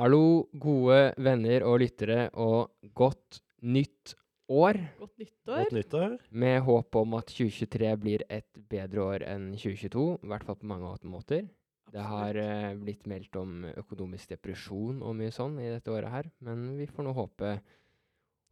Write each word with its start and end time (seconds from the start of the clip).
Hallo, 0.00 0.48
gode 0.56 1.10
venner 1.20 1.60
og 1.68 1.82
lyttere, 1.82 2.30
og 2.40 2.70
godt 2.96 3.42
nytt 3.68 4.14
år. 4.48 4.78
Godt 4.96 5.18
nyttår. 5.20 5.58
Godt 5.58 5.74
nyttår. 5.76 6.14
Med 6.32 6.56
håp 6.64 6.96
om 6.96 7.16
at 7.18 7.28
2023 7.28 7.90
blir 8.00 8.24
et 8.32 8.62
bedre 8.72 9.02
år 9.04 9.24
enn 9.28 9.50
2022, 9.52 10.04
i 10.24 10.30
hvert 10.32 10.46
fall 10.48 10.56
på 10.56 10.70
mange 10.70 10.94
måter. 11.04 11.44
Det 11.92 12.06
har 12.14 12.38
uh, 12.40 12.70
blitt 12.80 13.04
meldt 13.12 13.36
om 13.36 13.66
økonomisk 13.74 14.32
depresjon 14.32 15.02
og 15.04 15.18
mye 15.20 15.34
sånn 15.36 15.60
i 15.60 15.68
dette 15.68 15.92
året 15.92 16.14
her, 16.14 16.32
men 16.48 16.78
vi 16.80 16.88
får 16.88 17.04
nå 17.04 17.12
håpe, 17.20 17.52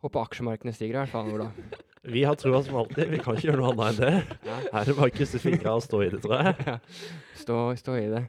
håpe 0.05 0.27
aksjemarkedene 0.29 0.77
stiger 0.77 0.99
i 0.99 1.03
hvert 1.07 1.17
fall, 1.17 1.33
Ola. 1.33 1.49
Vi 2.09 2.25
har 2.25 2.37
troa 2.41 2.63
som 2.65 2.77
alltid. 2.81 3.11
Vi 3.13 3.21
kan 3.21 3.37
ikke 3.37 3.51
gjøre 3.51 3.61
noe 3.61 3.73
annet 3.75 3.89
enn 3.89 3.99
det. 4.01 4.39
Her 4.49 4.81
er 4.81 4.89
det 4.89 4.95
bare 4.97 5.11
å 5.11 5.15
krysse 5.15 5.41
fingra 5.43 5.75
og 5.77 5.85
stå 5.85 6.01
i 6.07 6.11
det, 6.15 6.21
tror 6.25 6.41
jeg. 6.41 6.79
Stå, 7.43 7.57
stå 7.81 7.95
i 7.97 8.09
det. 8.13 8.23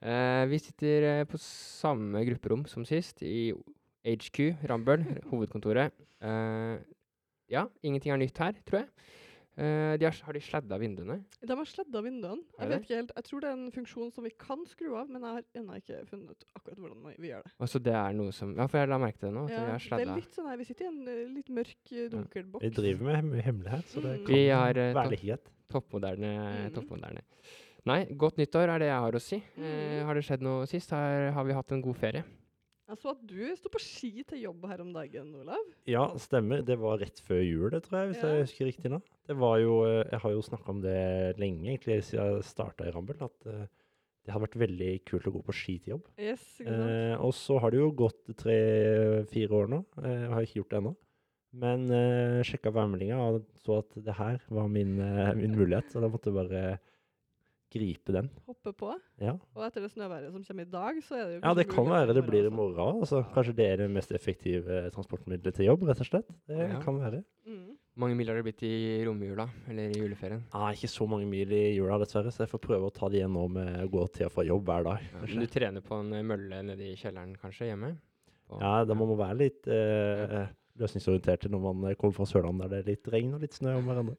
Eh, 0.00 0.42
vi 0.48 0.58
sitter 0.62 1.04
eh, 1.10 1.24
på 1.28 1.36
samme 1.42 2.22
grupperom 2.24 2.62
som 2.70 2.86
sist, 2.88 3.20
i 3.26 3.50
HQ, 4.06 4.62
Rambøll, 4.70 5.02
hovedkontoret. 5.28 5.92
Eh, 6.24 6.76
ja, 7.52 7.66
ingenting 7.84 8.14
er 8.14 8.22
nytt 8.22 8.38
her, 8.40 8.56
tror 8.68 8.84
jeg. 8.84 8.88
Eh, 9.56 9.96
de 9.96 10.04
har, 10.04 10.12
har 10.26 10.36
de 10.36 10.40
sladda 10.44 10.76
vinduene? 10.78 11.14
De 11.40 11.54
har 11.56 11.64
sladda 11.64 12.02
vinduene. 12.04 12.42
Jeg 12.60 12.68
vet 12.68 12.82
ikke 12.84 12.96
helt. 12.98 13.12
Jeg 13.16 13.24
tror 13.24 13.40
det 13.40 13.48
er 13.48 13.54
en 13.56 13.70
funksjon 13.72 14.10
som 14.12 14.24
vi 14.26 14.32
kan 14.36 14.66
skru 14.68 14.90
av, 15.00 15.08
men 15.08 15.22
jeg 15.24 15.32
har 15.38 15.46
ennå 15.62 15.78
ikke 15.80 16.00
funnet 16.10 16.30
ut 16.34 16.44
akkurat 16.58 16.78
hvordan 16.82 17.14
vi 17.16 17.30
gjør 17.30 17.42
det. 17.46 17.52
Altså 17.64 17.80
det 17.80 17.94
er 17.96 18.12
noe 18.18 18.32
som 18.36 18.52
Ja, 18.56 18.66
for 18.68 18.78
jeg 18.82 18.88
la 18.92 18.98
merke 19.00 19.18
til 19.22 19.30
det 19.30 19.34
nå. 19.38 19.46
Ja, 19.48 19.62
de 19.78 19.78
det 19.96 20.08
er 20.08 20.14
litt 20.20 20.36
sånn 20.36 20.50
her, 20.50 20.56
Vi 20.60 20.64
sitter 20.68 20.84
i 20.84 20.88
en 20.88 21.08
eh, 21.08 21.22
litt 21.38 21.48
mørk, 21.48 21.76
dunkel 21.88 22.10
dunkel 22.12 22.42
Vi 22.44 22.50
boks. 22.52 22.74
driver 22.76 23.04
med 23.08 23.16
hem- 23.16 23.40
hemmelighet, 23.48 23.84
så 23.94 24.02
det 24.02 24.12
Mm. 24.20 24.26
kan 24.26 24.34
Vi 24.34 24.48
har, 24.48 24.70
uh, 24.76 24.94
være 25.00 25.10
litt. 25.16 25.48
Toppmoderne. 25.72 26.30
Mm. 26.68 26.74
toppmoderne. 26.76 27.22
Nei, 27.86 28.04
godt 28.14 28.36
nyttår 28.36 28.68
er 28.68 28.78
det 28.78 28.88
jeg 28.92 29.00
har 29.00 29.12
å 29.12 29.20
si. 29.20 29.42
Mm. 29.56 29.64
Uh, 29.64 30.04
har 30.04 30.14
det 30.14 30.24
skjedd 30.24 30.42
noe 30.42 30.66
sist? 30.66 30.90
Har, 30.90 31.30
har 31.32 31.44
vi 31.44 31.52
hatt 31.54 31.72
en 31.72 31.80
god 31.82 31.96
ferie? 31.96 32.24
Jeg 32.86 32.98
så 33.02 33.10
at 33.16 33.22
du 33.26 33.40
sto 33.58 33.70
på 33.74 33.80
ski 33.82 34.10
til 34.28 34.44
jobb 34.44 34.66
her 34.70 34.80
om 34.84 34.92
dagen, 34.94 35.32
Olav. 35.40 35.64
Ja, 35.90 36.04
stemmer. 36.22 36.60
Det 36.66 36.76
var 36.78 37.00
rett 37.02 37.18
før 37.26 37.40
jul, 37.42 37.70
det 37.74 37.80
tror 37.82 37.98
jeg, 38.04 38.12
hvis 38.12 38.20
Ja. 38.22 38.28
jeg 38.36 38.44
husker 38.46 38.68
riktig 38.70 38.92
nå. 38.92 39.00
Det 39.26 39.36
var 39.36 39.56
jo 39.58 39.80
eh, 39.88 40.04
Jeg 40.12 40.20
har 40.22 40.30
jo 40.36 40.42
snakka 40.46 40.70
om 40.70 40.80
det 40.84 41.38
lenge, 41.40 41.66
egentlig, 41.72 42.04
siden 42.06 42.36
jeg 42.36 42.44
starta 42.46 42.86
i 42.86 42.92
Rambøll, 42.94 43.18
at 43.26 43.46
eh, 43.50 43.66
det 44.26 44.32
hadde 44.34 44.46
vært 44.46 44.58
veldig 44.62 44.92
kult 45.06 45.26
å 45.26 45.32
gå 45.34 45.42
på 45.46 45.54
ski 45.54 45.78
til 45.82 45.96
jobb. 45.96 46.06
Yes? 46.18 46.46
Eh, 46.62 47.16
og 47.18 47.34
så 47.34 47.58
har 47.62 47.70
det 47.74 47.78
jo 47.82 47.90
gått 47.90 48.22
tre-fire 48.38 49.50
år 49.54 49.68
nå. 49.70 49.82
Eh, 50.02 50.14
jeg 50.22 50.30
har 50.34 50.46
ikke 50.46 50.60
gjort 50.62 50.70
det 50.74 50.80
ennå. 50.82 50.94
Men 51.56 51.84
eh, 51.90 52.40
sjekka 52.46 52.70
værmeldinga 52.74 53.18
og 53.18 53.44
så 53.64 53.78
at 53.82 53.94
det 54.04 54.14
her 54.18 54.38
var 54.52 54.66
min, 54.70 54.96
min 55.38 55.54
mulighet, 55.58 55.90
så 55.90 56.02
da 56.02 56.10
måtte 56.12 56.30
jeg 56.30 56.38
bare 56.38 56.64
gripe 57.72 58.12
den. 58.14 58.28
Hoppe 58.46 58.72
på. 58.72 58.92
Ja. 59.20 59.32
Og 59.56 59.64
etter 59.66 59.82
det 59.84 59.90
snøværet 59.92 60.30
som 60.32 60.44
kommer 60.46 60.62
i 60.66 60.70
dag, 60.70 61.00
så 61.04 61.16
er 61.18 61.24
det 61.26 61.34
jo 61.36 61.40
Ja, 61.44 61.54
det 61.54 61.66
kan 61.68 61.84
være 61.90 62.14
det 62.14 62.22
blir 62.26 62.46
i 62.46 62.50
morgen. 62.54 63.00
Altså. 63.02 63.24
Kanskje 63.34 63.54
det 63.56 63.66
er 63.72 63.76
det 63.82 63.90
mest 63.90 64.12
effektive 64.12 64.86
transportmiddelet 64.94 65.54
til 65.58 65.66
jobb, 65.66 65.82
rett 65.88 66.00
og 66.00 66.06
slett. 66.06 66.28
Det 66.46 66.56
Ja. 66.58 66.80
kan 66.80 66.98
være. 67.00 67.24
Mm. 67.46 67.74
Hvor 67.96 68.00
mange 68.04 68.16
mil 68.16 68.26
har 68.28 68.34
det 68.36 68.44
blitt 68.44 68.62
i 68.62 69.04
romjula? 69.06 69.48
Eller 69.68 69.88
i 69.90 69.98
juleferien? 70.00 70.42
Nei, 70.52 70.72
ikke 70.74 70.88
så 70.92 71.08
mange 71.08 71.26
mil 71.26 71.50
i 71.52 71.74
jula, 71.76 71.98
dessverre, 71.98 72.30
så 72.30 72.44
jeg 72.44 72.50
får 72.52 72.60
prøve 72.60 72.86
å 72.90 72.92
ta 72.92 73.08
det 73.08 73.18
igjen 73.22 73.32
nå 73.32 73.48
med 73.50 73.80
å 73.84 73.90
gå 73.90 74.06
til 74.12 74.26
og 74.26 74.32
fra 74.32 74.44
jobb 74.44 74.64
hver 74.64 74.84
dag. 74.84 75.00
Ja, 75.12 75.20
men 75.26 75.40
du 75.40 75.46
trener 75.46 75.80
på 75.80 76.00
en 76.00 76.12
eh, 76.12 76.22
mølle 76.22 76.62
nede 76.62 76.80
i 76.86 76.94
kjelleren 76.94 77.36
kanskje, 77.40 77.70
hjemme? 77.72 77.96
På- 78.48 78.60
Ja, 78.60 78.84
da 78.84 78.94
må 78.94 79.06
man 79.08 79.16
være 79.18 79.38
litt 79.38 79.66
eh, 79.66 80.46
løsningsorientert 80.78 81.48
når 81.50 81.60
man 81.60 81.90
eh, 81.90 81.94
kommer 81.96 82.14
fra 82.14 82.26
Sørlandet 82.28 82.68
der 82.70 82.82
det 82.82 82.84
er 82.84 82.90
litt 82.92 83.08
regn 83.12 83.34
og 83.34 83.40
litt 83.40 83.52
snø 83.56 83.76
om 83.78 83.86
hverandre. 83.88 84.16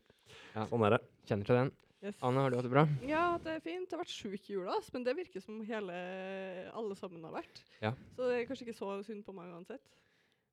Ja. 0.55 0.65
Sånn 0.65 0.83
er 0.85 0.97
det. 0.97 1.01
Kjenner 1.29 1.45
til 1.45 1.55
den. 1.55 1.71
Yes. 2.05 2.17
Anne, 2.21 2.43
har 2.43 2.53
du 2.53 2.57
hatt 2.59 2.67
det 2.67 2.73
bra? 2.73 2.83
Ja, 3.09 3.23
det 3.41 3.55
er 3.55 3.63
fint. 3.65 3.87
Jeg 3.89 3.95
har 3.97 4.03
vært 4.03 4.13
sjuk 4.13 4.49
i 4.51 4.53
jula, 4.53 4.75
men 4.93 5.05
det 5.07 5.15
virker 5.17 5.41
som 5.41 5.63
hele, 5.65 5.95
alle 6.77 6.97
sammen 6.99 7.23
har 7.25 7.33
vært. 7.39 7.63
Ja. 7.81 7.93
Så 8.13 8.27
det 8.29 8.35
er 8.37 8.45
kanskje 8.49 8.67
ikke 8.67 8.77
så 8.77 8.91
synd 9.07 9.23
på 9.25 9.33
meg 9.33 9.49
uansett. 9.49 9.81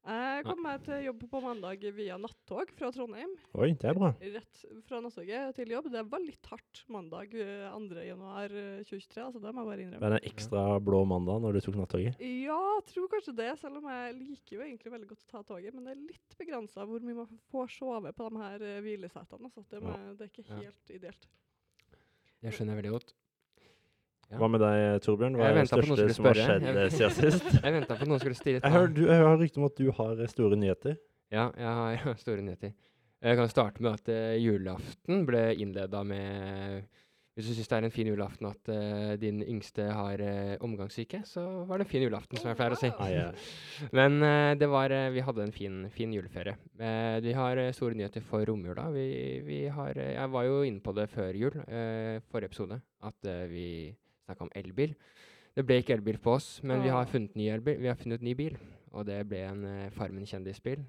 Jeg 0.05 0.45
kom 0.45 0.59
meg 0.61 0.83
til 0.85 0.99
jobb 1.07 1.23
på 1.33 1.41
mandag 1.41 1.85
via 1.97 2.19
nattog 2.21 2.69
fra 2.77 2.91
Trondheim. 2.93 3.31
Oi, 3.57 3.71
det 3.81 3.89
er 3.89 3.97
bra. 3.97 4.11
Rett 4.21 4.59
fra 4.85 4.99
nattoget 5.01 5.55
til 5.57 5.73
jobb. 5.73 5.89
Det 5.95 6.03
var 6.13 6.21
litt 6.21 6.51
hardt 6.51 6.83
mandag 6.93 7.33
eh, 7.41 7.65
2. 7.73 8.03
januar 8.05 8.53
eh, 8.53 8.83
2023, 8.85 9.23
altså 9.25 9.41
det 9.41 9.55
må 9.57 9.65
jeg 9.65 9.71
bare 9.71 9.87
Det 9.95 10.03
Var 10.03 10.13
er 10.13 10.19
en 10.21 10.29
ekstra 10.29 10.65
blå 10.85 11.01
mandag 11.09 11.41
når 11.47 11.57
du 11.57 11.61
tok 11.65 11.81
nattoget. 11.81 12.21
Ja, 12.21 12.59
jeg 12.77 12.85
tror 12.93 13.09
kanskje 13.17 13.37
det, 13.41 13.49
selv 13.63 13.81
om 13.81 13.89
jeg 13.95 14.19
liker 14.21 14.59
jo 14.59 14.67
egentlig 14.69 14.93
veldig 14.99 15.11
godt 15.15 15.25
å 15.25 15.31
ta 15.33 15.43
toget. 15.55 15.73
Men 15.79 15.89
det 15.89 15.97
er 15.97 16.05
litt 16.13 16.39
begrensa 16.43 16.85
hvor 16.85 17.01
mye 17.09 17.21
man 17.23 17.41
får 17.55 17.73
sove 17.79 18.13
på 18.13 18.29
de 18.29 18.45
her 18.45 18.69
eh, 18.75 18.81
hvilesetene. 18.85 19.49
Altså. 19.49 19.65
Det, 19.73 19.81
med, 19.89 20.09
det 20.21 20.29
er 20.29 20.35
ikke 20.35 20.49
Ja. 20.53 20.61
helt 20.67 20.97
ideelt. 21.01 21.29
Det 22.45 22.53
skjønner 22.53 22.77
jeg 22.77 22.83
veldig 22.85 22.97
godt. 22.99 23.15
Hva 24.33 24.49
med 24.51 24.63
deg, 24.63 25.03
Torbjørn? 25.05 25.37
Hva 25.39 25.51
er 25.51 25.61
det 25.61 25.69
største 25.71 26.09
som 26.17 26.29
har 26.31 26.41
skjedd 26.41 26.67
eh, 26.71 26.89
siden 26.95 27.15
sist? 27.21 27.53
Jeg 27.61 27.77
venta 27.77 27.99
på 27.99 28.09
noen 28.09 28.23
skulle 28.23 28.39
stille 28.39 28.61
et 28.61 28.67
Jeg 28.67 28.75
hører, 28.75 29.29
har 29.29 29.39
rykte 29.41 29.61
om 29.61 29.69
at 29.69 29.79
du 29.79 29.87
har 30.01 30.19
eh, 30.19 30.33
store 30.33 30.59
nyheter. 30.61 30.99
Ja, 31.35 31.49
jeg 31.59 32.03
har 32.05 32.19
store 32.21 32.45
nyheter. 32.45 32.75
Jeg 33.25 33.39
kan 33.39 33.49
starte 33.49 33.81
med 33.85 33.97
at 33.97 34.11
uh, 34.13 34.35
julaften 34.37 35.25
ble 35.25 35.47
innleda 35.57 36.03
med 36.05 36.91
Hvis 37.35 37.49
du 37.49 37.55
syns 37.57 37.71
det 37.71 37.77
er 37.79 37.87
en 37.87 37.95
fin 37.95 38.11
julaften 38.11 38.51
at 38.51 38.69
uh, 38.69 39.15
din 39.19 39.41
yngste 39.41 39.87
har 39.89 40.21
uh, 40.21 40.53
omgangssyke, 40.63 41.23
så 41.27 41.65
var 41.65 41.81
det 41.81 41.87
en 41.89 41.91
fin 41.95 42.05
julaften, 42.05 42.39
som 42.39 42.51
jeg 42.51 42.59
pleier 42.61 42.77
å 42.77 42.79
si. 42.79 42.93
Ah, 42.93 43.09
yeah. 43.11 43.49
Men 43.99 44.21
det 44.61 44.69
var, 44.71 44.93
vi 45.11 45.25
hadde 45.25 45.47
en 45.47 45.57
fin, 45.57 45.81
fin 45.91 46.13
juleferie. 46.15 46.55
Vi 47.25 47.35
har 47.35 47.65
store 47.75 47.99
nyheter 47.99 48.23
for 48.29 48.45
romjula. 48.47 48.87
Vi, 48.95 49.09
vi 49.49 49.65
har, 49.73 49.99
jeg 49.99 50.31
var 50.37 50.47
jo 50.47 50.63
inne 50.69 50.85
på 50.85 50.95
det 50.95 51.09
før 51.11 51.35
jul, 51.35 51.59
forrige 52.31 52.53
episode, 52.53 52.79
at 53.09 53.33
vi 53.51 53.67
snakka 54.25 54.49
om 54.49 54.53
elbil. 54.59 54.95
Det 55.55 55.63
ble 55.67 55.79
ikke 55.79 55.95
elbil 55.95 56.19
på 56.19 56.35
oss, 56.35 56.49
men 56.67 56.83
vi 56.83 56.91
har 56.91 57.07
funnet 57.07 57.37
ny 57.39 57.49
elbil. 57.55 57.79
Vi 57.79 57.91
har 57.91 57.99
funnet 57.99 58.25
ny 58.27 58.35
bil, 58.35 58.57
og 58.91 59.07
det 59.07 59.21
ble 59.31 59.45
en 59.47 59.65
uh, 59.65 59.91
Farmen-kjendisbil. 59.95 60.83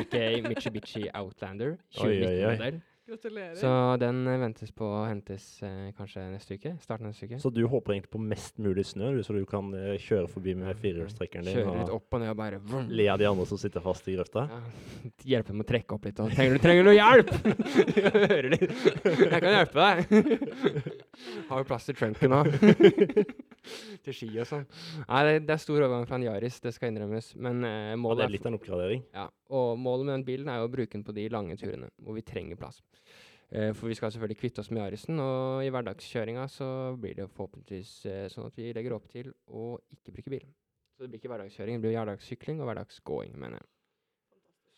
Aka 0.00 0.22
Mitsubishi 0.48 1.04
Outlander 1.14 1.76
Oi, 2.02 2.08
oi, 2.08 2.16
oi. 2.16 2.56
2019-modell. 2.56 2.80
Gratulerer. 3.08 3.54
Så 3.56 3.96
den 4.00 4.18
eh, 4.28 4.36
ventes 4.42 4.68
på 4.76 4.84
å 4.84 4.98
hentes 5.08 5.44
eh, 5.64 5.86
kanskje 5.96 6.26
neste 6.28 6.58
uke. 6.58 6.74
Starten 6.84 7.08
neste 7.08 7.24
uke. 7.24 7.38
Så 7.40 7.48
du 7.56 7.62
håper 7.64 7.94
egentlig 7.94 8.10
på 8.12 8.20
mest 8.20 8.58
mulig 8.60 8.84
snø, 8.84 9.14
så 9.24 9.32
du 9.32 9.46
kan 9.48 9.70
eh, 9.78 9.94
kjøre 10.04 10.28
forbi 10.28 10.52
med 10.60 10.76
firehjulstrekkeren 10.82 11.48
din 11.48 11.56
Kjøre 11.56 11.78
litt 11.78 11.94
opp 11.96 12.18
og 12.18 12.20
ned 12.20 12.34
og 12.34 12.38
bare 12.42 12.60
vrum. 12.60 12.90
le 12.92 13.08
av 13.08 13.16
de 13.22 13.28
andre 13.30 13.46
som 13.48 13.60
sitter 13.60 13.80
fast 13.84 14.10
i 14.12 14.18
grøfta? 14.18 14.44
Ja, 14.52 14.60
hjelpe 15.32 15.54
dem 15.54 15.64
å 15.64 15.68
trekke 15.72 15.96
opp 15.96 16.04
litt. 16.10 16.20
Og, 16.20 16.34
trenger 16.36 16.58
du 16.58 16.64
trenger 16.66 16.84
du 16.84 16.90
noe 16.90 16.98
hjelp? 16.98 17.32
Jeg 17.96 18.14
hører 18.34 18.50
litt. 18.58 18.78
Jeg 19.08 19.40
kan 19.40 19.52
hjelpe 19.56 19.88
deg. 19.88 19.98
Har 21.48 21.64
jo 21.64 21.68
plass 21.72 21.88
til 21.88 21.96
trunken 21.96 22.36
òg. 22.42 22.52
til 24.04 24.16
ski 24.16 24.28
og 24.38 24.48
sånn. 24.48 24.66
Nei, 25.04 25.22
det, 25.28 25.38
det 25.48 25.54
er 25.54 25.62
stor 25.62 25.80
overgang 25.80 26.06
fra 26.08 26.18
en 26.18 26.26
Yaris, 26.26 26.60
det 26.64 26.74
skal 26.76 26.92
innrømmes. 26.92 27.32
Men 27.36 27.62
eh, 27.64 27.94
målet 27.94 28.04
målet 28.04 28.20
det 28.20 28.26
er 28.26 28.30
er 28.30 28.36
litt 28.36 28.46
av 28.46 28.52
en 28.52 28.58
oppgradering. 28.60 29.06
ja, 29.14 29.24
og 29.58 29.80
målet 29.80 30.08
med 30.08 30.14
den 30.18 30.28
bilen 30.28 30.52
er 30.52 30.60
jo 30.62 30.68
å 30.68 30.74
bruke 30.76 30.94
den 30.96 31.06
på 31.06 31.16
de 31.16 31.26
lange 31.32 31.56
turene 31.60 31.90
hvor 32.02 32.18
vi 32.18 32.26
trenger 32.26 32.60
plass. 32.60 32.82
Eh, 33.48 33.72
for 33.72 33.88
vi 33.88 33.96
skal 33.96 34.12
selvfølgelig 34.12 34.40
kvitte 34.42 34.60
oss 34.60 34.68
med 34.70 34.82
Yarisen, 34.82 35.20
og 35.24 35.64
i 35.64 35.70
hverdagskjøringa 35.72 36.44
så 36.52 36.68
blir 37.00 37.16
det 37.16 37.30
forhåpentligvis 37.32 37.92
eh, 38.10 38.26
sånn 38.32 38.50
at 38.50 38.58
vi 38.60 38.72
legger 38.76 38.96
opp 38.96 39.08
til 39.12 39.30
å 39.48 39.70
ikke 39.94 40.16
bruke 40.18 40.34
bil. 40.34 40.44
Så 40.92 41.04
det 41.06 41.12
blir 41.12 41.22
ikke 41.22 41.30
hverdagskjøring, 41.32 41.78
det 41.78 41.86
blir 41.86 41.96
hverdagssykling 41.96 42.60
og 42.60 42.68
hverdagsgåing, 42.68 43.38
mener 43.40 43.62
jeg. 43.62 43.70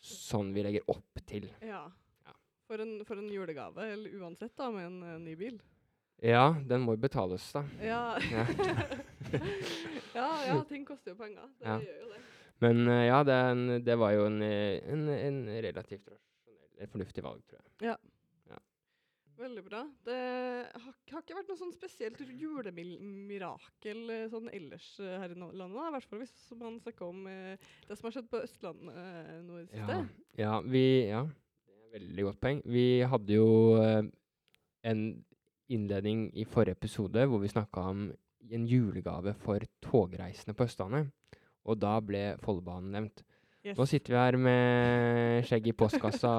Sånn 0.06 0.54
vi 0.54 0.62
legger 0.64 0.86
opp 0.92 1.22
til. 1.28 1.48
Ja. 1.66 1.82
Ja. 2.28 2.36
For 2.68 2.84
en, 2.84 3.00
for 3.08 3.18
en 3.18 3.32
julegave, 3.32 3.90
eller 3.96 4.22
uansett, 4.22 4.54
da, 4.56 4.70
med 4.72 4.86
en 4.86 5.02
en 5.16 5.26
ny 5.26 5.34
bil. 5.40 5.58
Ja, 6.22 6.44
den 6.68 6.82
må 6.84 6.92
jo 6.96 7.00
betales, 7.00 7.46
da. 7.54 7.62
Ja. 7.80 8.02
Ja. 8.28 8.44
ja, 10.20 10.28
ja, 10.50 10.58
ting 10.68 10.84
koster 10.88 11.14
jo 11.14 11.16
penger. 11.22 11.48
Det 11.60 11.66
Ja. 11.70 11.78
gjør 11.80 12.00
jo 12.04 12.08
det. 12.12 12.20
Men 12.60 12.82
uh, 12.88 13.00
ja, 13.06 13.22
det, 13.24 13.36
en, 13.54 13.66
det 13.86 13.96
var 13.98 14.12
jo 14.12 14.26
en, 14.28 14.42
eh, 14.44 14.82
en, 14.92 15.06
en 15.08 15.38
relativt 15.64 16.10
rasjonell, 16.12 16.90
fornuftig 16.92 17.24
valg, 17.24 17.40
tror 17.48 17.62
jeg. 17.62 17.88
Ja. 17.88 17.96
Veldig 19.40 19.62
bra. 19.64 19.78
Det 20.04 20.16
har, 20.76 20.92
har 21.14 21.22
ikke 21.24 21.38
vært 21.38 21.48
noe 21.48 21.56
sånn 21.56 21.72
spesielt 21.72 22.18
julemirakel 22.20 24.02
eh, 24.12 24.26
sånn 24.28 24.50
ellers 24.52 24.90
eh, 25.00 25.14
her 25.22 25.32
i 25.32 25.38
landet. 25.40 25.78
I 25.80 25.94
hvert 25.94 26.10
fall 26.10 26.20
hvis 26.20 26.34
man 26.60 26.76
snakker 26.84 27.08
om 27.08 27.22
eh, 27.30 27.70
det 27.88 27.96
som 27.96 28.10
har 28.10 28.18
skjedd 28.18 28.28
på 28.28 28.42
Østlandet 28.44 29.00
eh, 29.00 29.38
nå 29.46 29.56
i 29.56 29.64
det 29.64 29.70
siste. 29.72 29.96
Ja, 29.96 30.44
ja, 30.44 30.52
vi, 30.68 30.84
ja, 31.08 31.22
det 31.24 31.72
er 31.78 31.86
et 31.86 31.94
veldig 31.96 32.26
godt 32.28 32.40
poeng. 32.44 32.60
Vi 32.76 32.84
hadde 33.14 33.38
jo 33.40 33.48
eh, 33.80 34.02
en 34.92 35.02
innledning 35.72 36.28
i 36.38 36.46
forrige 36.48 36.78
episode 36.78 37.24
hvor 37.30 37.42
vi 37.42 37.50
snakka 37.52 37.86
om 37.92 38.04
en 38.50 38.66
julegave 38.66 39.34
for 39.44 39.62
togreisende 39.84 40.56
på 40.56 40.66
Østlandet. 40.66 41.10
Og 41.68 41.78
da 41.78 41.96
ble 42.02 42.22
Follobanen 42.42 42.94
nevnt. 42.96 43.22
Yes. 43.60 43.76
Nå 43.76 43.84
sitter 43.84 44.14
vi 44.14 44.20
her 44.22 44.36
med 44.40 45.44
skjegg 45.44 45.66
i 45.68 45.76
postkassa 45.76 46.30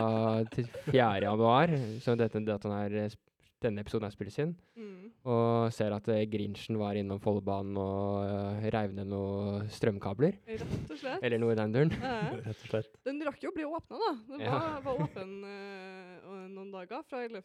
til 0.56 0.66
4. 0.88 1.20
januar, 1.28 1.76
så 2.02 2.16
dette, 2.18 2.42
datoen 2.48 2.74
er, 2.80 3.14
denne 3.62 3.84
episoden 3.84 4.08
er 4.08 4.14
spilles 4.14 4.38
inn. 4.42 4.56
Mm. 4.76 5.10
Og 5.32 5.70
ser 5.76 5.94
at 5.94 6.08
uh, 6.10 6.18
Grinchen 6.32 6.80
var 6.82 6.98
innom 6.98 7.20
Follobanen 7.22 7.78
og 7.78 8.26
uh, 8.26 8.64
reiv 8.74 8.96
ned 8.98 9.10
noen 9.12 9.68
strømkabler. 9.70 10.40
Rett 10.50 10.64
og 10.96 10.98
slett. 10.98 11.22
Eller 11.28 11.42
noe 11.42 11.54
i 11.54 11.60
den 11.60 11.76
duren. 11.76 11.94
Ja. 12.02 12.16
Rett 12.48 12.64
og 12.66 12.72
slett. 12.72 12.98
Den 13.06 13.22
rakk 13.28 13.44
jo 13.46 13.52
å 13.54 13.58
bli 13.60 13.68
åpna, 13.70 14.00
da. 14.02 14.12
Den 14.32 14.46
Ja. 14.48 14.56
var, 14.58 14.82
var 14.88 15.04
åpen 15.06 15.36
uh, 15.46 16.48
noen 16.50 16.74
dager, 16.74 17.06
fra 17.10 17.22
11. 17.28 17.44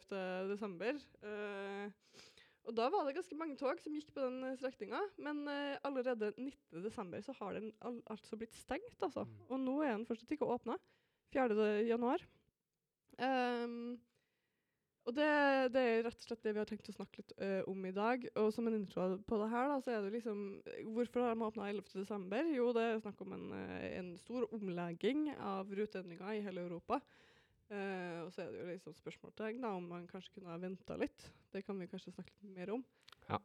desember. 0.49 0.97
Uh, 1.21 1.91
Og 2.67 2.73
da 2.75 2.89
var 2.91 3.05
det 3.07 3.13
ganske 3.15 3.37
mange 3.39 3.55
tog 3.55 3.77
som 3.79 3.93
gikk 3.95 4.09
på 4.11 4.19
den 4.25 4.41
eh, 4.43 4.57
strekninga, 4.59 4.99
men 5.23 5.37
uh, 5.47 5.77
allerede 5.87 6.33
19.12. 6.35 7.13
så 7.23 7.35
har 7.37 7.53
den 7.55 7.69
al 7.87 8.01
altså 8.11 8.35
blitt 8.41 8.57
stengt, 8.59 8.97
altså. 9.05 9.23
Mm. 9.23 9.37
Og 9.47 9.61
nå 9.63 9.75
er 9.85 9.93
den 9.93 10.03
fortsatt 10.09 10.33
ikke 10.35 10.49
åpna. 10.51 10.75
4. 11.31 11.55
januar. 11.87 12.25
Og 15.07 15.15
det, 15.15 15.27
det 15.71 15.81
er 15.81 16.01
rett 16.03 16.19
og 16.19 16.25
slett 16.25 16.41
det 16.43 16.51
vi 16.51 16.59
har 16.59 16.67
tenkt 16.67 16.89
å 16.91 16.95
snakke 16.97 17.21
litt 17.21 17.29
uh, 17.39 17.61
om 17.71 17.85
i 17.87 17.93
dag. 17.95 18.25
Og 18.41 18.49
som 18.51 18.67
en 18.67 18.75
intro 18.75 19.05
på 19.23 19.37
det 19.39 19.47
her, 19.53 19.69
da, 19.71 19.77
så 19.83 19.93
er 19.93 20.01
det 20.03 20.17
liksom 20.17 20.41
Hvorfor 20.95 21.23
har 21.23 21.31
de 21.31 21.45
åpna 21.47 21.69
11.12.? 21.71 22.49
Jo, 22.57 22.65
det 22.75 22.83
er 22.83 22.99
snakk 22.99 23.23
om 23.23 23.37
en, 23.37 23.45
en 23.87 24.09
stor 24.19 24.49
omlegging 24.57 25.29
av 25.39 25.71
ruteendringer 25.71 26.35
i 26.35 26.43
hele 26.43 26.65
Europa. 26.65 26.99
Uh, 27.71 28.25
og 28.25 28.33
så 28.35 28.43
er 28.43 28.51
det 28.51 28.59
jo 28.59 28.67
liksom 28.73 28.97
spørsmålstegn 28.99 29.63
deg 29.63 29.77
om 29.79 29.87
man 29.91 30.09
kanskje 30.11 30.35
kunne 30.35 30.51
ha 30.51 30.59
venta 30.59 30.99
litt. 30.99 31.29
Det 31.55 31.63
kan 31.63 31.79
vi 31.79 31.87
kanskje 31.87 32.15
snakke 32.17 32.35
litt 32.35 32.51
mer 32.59 32.73
om. 32.75 32.83
Ja. 33.29 33.39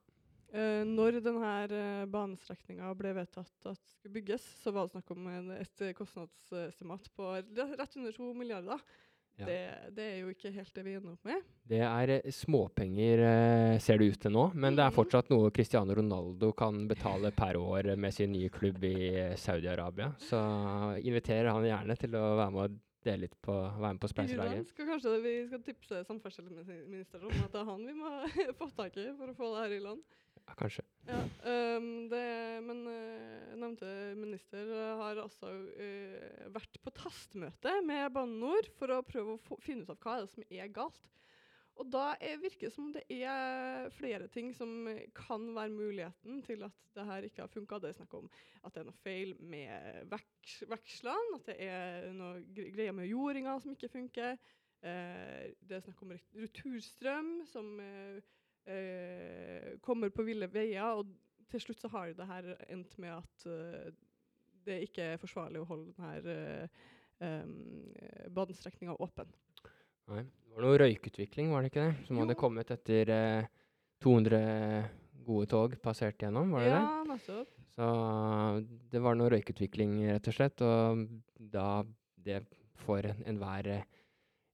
Uh, 0.53 0.83
når 0.83 1.21
denne 1.23 2.03
banestrekninga 2.11 2.91
ble 2.99 3.15
vedtatt 3.23 3.71
at 3.71 3.95
skulle 3.95 4.19
bygges, 4.19 4.51
så 4.65 4.75
var 4.75 4.91
det 4.91 4.97
snakk 4.97 5.15
om 5.15 5.31
en, 5.31 5.55
et 5.63 5.87
kostnadsestimat 5.95 7.07
på 7.15 7.33
rett 7.39 7.99
under 8.03 8.19
to 8.19 8.35
milliarder. 8.35 8.83
Ja. 9.43 9.47
Det, 9.49 9.95
det 9.99 10.07
er 10.07 10.21
jo 10.23 10.31
ikke 10.33 10.53
helt 10.55 10.73
det 10.79 10.85
vi 10.87 10.95
ender 10.99 11.13
opp 11.17 11.27
med. 11.29 11.43
Det 11.69 11.81
er 11.87 12.13
eh, 12.17 12.31
småpenger, 12.33 13.23
eh, 13.27 13.79
ser 13.83 13.99
det 14.01 14.09
ut 14.15 14.21
til 14.25 14.33
nå, 14.35 14.47
men 14.55 14.77
det 14.79 14.85
er 14.87 14.91
Mhm. 14.93 14.97
fortsatt 14.97 15.29
noe 15.35 15.51
Cristiano 15.55 15.95
Ronaldo 15.99 16.53
kan 16.57 16.87
betale 16.89 17.31
per 17.35 17.59
år 17.61 17.93
med 17.97 18.15
sin 18.15 18.33
nye 18.33 18.49
klubb 18.55 18.83
i 18.85 18.95
eh, 19.17 19.35
Saudi-Arabia. 19.37 20.13
Så 20.19 20.41
inviterer 21.03 21.51
han 21.53 21.67
gjerne 21.67 21.99
til 21.99 22.15
å 22.19 22.25
være 22.39 22.51
med 22.55 22.65
og 22.71 22.81
dele 23.03 23.25
litt 23.27 23.35
på, 23.43 23.51
være 23.83 23.93
med 23.97 24.01
på 24.01 24.09
spleiselaget. 24.13 24.69
skal 24.71 24.87
kanskje 24.87 25.17
vi 25.25 25.33
skal 25.49 25.63
tipse 25.67 26.05
samferdselsministeren 26.07 27.25
om 27.27 27.45
at 27.45 27.53
det 27.53 27.61
er 27.61 27.65
han 27.67 27.87
vi 27.87 27.95
må 27.99 28.13
få 28.61 28.69
tak 28.77 28.97
i 28.97 29.09
for 29.19 29.27
å 29.33 29.35
få 29.35 29.49
det 29.57 29.63
her 29.65 29.75
i 29.79 29.81
land. 29.83 30.03
Ja, 30.47 30.55
kanskje. 30.59 30.85
Ja, 31.09 31.19
um, 31.77 32.09
det, 32.11 32.27
men 32.63 32.85
uh, 32.87 33.55
nevnte 33.59 33.89
minister 34.15 34.69
har 35.01 35.19
altså 35.19 35.51
uh, 35.51 36.45
vært 36.55 36.79
på 36.85 36.93
tastmøte 36.95 37.73
med 37.87 38.13
Bane 38.15 38.39
NOR 38.39 38.69
for 38.79 38.95
å 38.95 39.01
prøve 39.07 39.35
å 39.35 39.59
finne 39.65 39.83
ut 39.83 39.91
av 39.91 39.99
hva 39.99 40.15
er 40.19 40.27
det 40.27 40.33
som 40.35 40.47
er 40.47 40.71
galt. 40.75 41.11
Og 41.81 41.89
da 41.91 42.13
er, 42.21 42.37
virker 42.39 42.69
det 42.69 42.75
som 42.75 42.91
det 42.93 43.03
er 43.11 43.89
flere 43.97 44.29
ting 44.31 44.51
som 44.55 44.87
kan 45.17 45.47
være 45.57 45.73
muligheten 45.73 46.43
til 46.47 46.67
at 46.67 46.75
det 46.95 47.07
her 47.09 47.27
ikke 47.27 47.47
har 47.47 47.51
funka. 47.51 47.79
Det 47.81 47.91
er 47.91 47.97
snakk 47.97 48.17
om 48.19 48.29
at 48.61 48.75
det 48.75 48.83
er 48.83 48.89
noe 48.91 49.03
feil 49.03 49.33
med 49.41 50.11
veks, 50.13 50.59
vekslene, 50.69 51.39
at 51.39 51.49
det 51.49 51.57
er 51.65 52.11
noe 52.15 52.43
greier 52.53 52.95
med 52.95 53.09
jordinga 53.09 53.57
som 53.65 53.73
ikke 53.75 53.91
funker. 53.95 54.37
Uh, 54.83 55.49
det 55.65 55.79
er 55.79 55.83
snakk 55.87 56.05
om 56.05 56.15
returstrøm 56.37 57.35
som 57.49 57.75
eh, 57.81 58.23
eh, 58.67 59.75
kommer 59.85 60.13
på 60.15 60.25
ville 60.27 60.49
veier, 60.53 60.99
og 60.99 61.11
til 61.53 61.63
slutt 61.67 61.83
så 61.83 61.91
har 61.93 62.13
det 62.17 62.29
her 62.29 62.51
endt 62.73 62.97
med 63.03 63.15
at 63.19 63.47
eh, 63.51 63.93
det 64.67 64.83
ikke 64.87 65.13
er 65.15 65.21
forsvarlig 65.21 65.63
å 65.63 65.69
holde 65.69 65.91
denne 65.97 66.69
uh, 67.23 68.29
banestrekninga 68.31 68.95
åpen. 69.03 69.31
Nei. 70.13 70.23
Det 70.23 70.55
var 70.55 70.67
noe 70.67 70.79
røykutvikling, 70.83 71.51
var 71.51 71.65
det 71.65 71.71
ikke 71.73 71.85
det? 71.87 72.07
Som 72.07 72.19
hadde 72.21 72.37
kommet 72.37 72.71
etter 72.75 73.11
eh, 73.15 73.47
200 74.05 74.41
gode 75.25 75.49
tog 75.49 75.77
passert 75.81 76.21
gjennom, 76.21 76.51
var 76.53 76.67
det 76.67 76.73
det? 76.75 76.81
ja, 76.83 77.05
nettopp. 77.09 77.55
Så 77.73 77.87
det 78.93 79.01
var 79.01 79.17
noe 79.17 79.31
røykutvikling, 79.33 79.95
rett 80.11 80.29
og 80.29 80.37
slett. 80.37 80.61
Og 80.67 81.07
da 81.55 81.69
det 82.21 82.43
får 82.83 83.09
enhver 83.31 83.71
en 83.73 83.87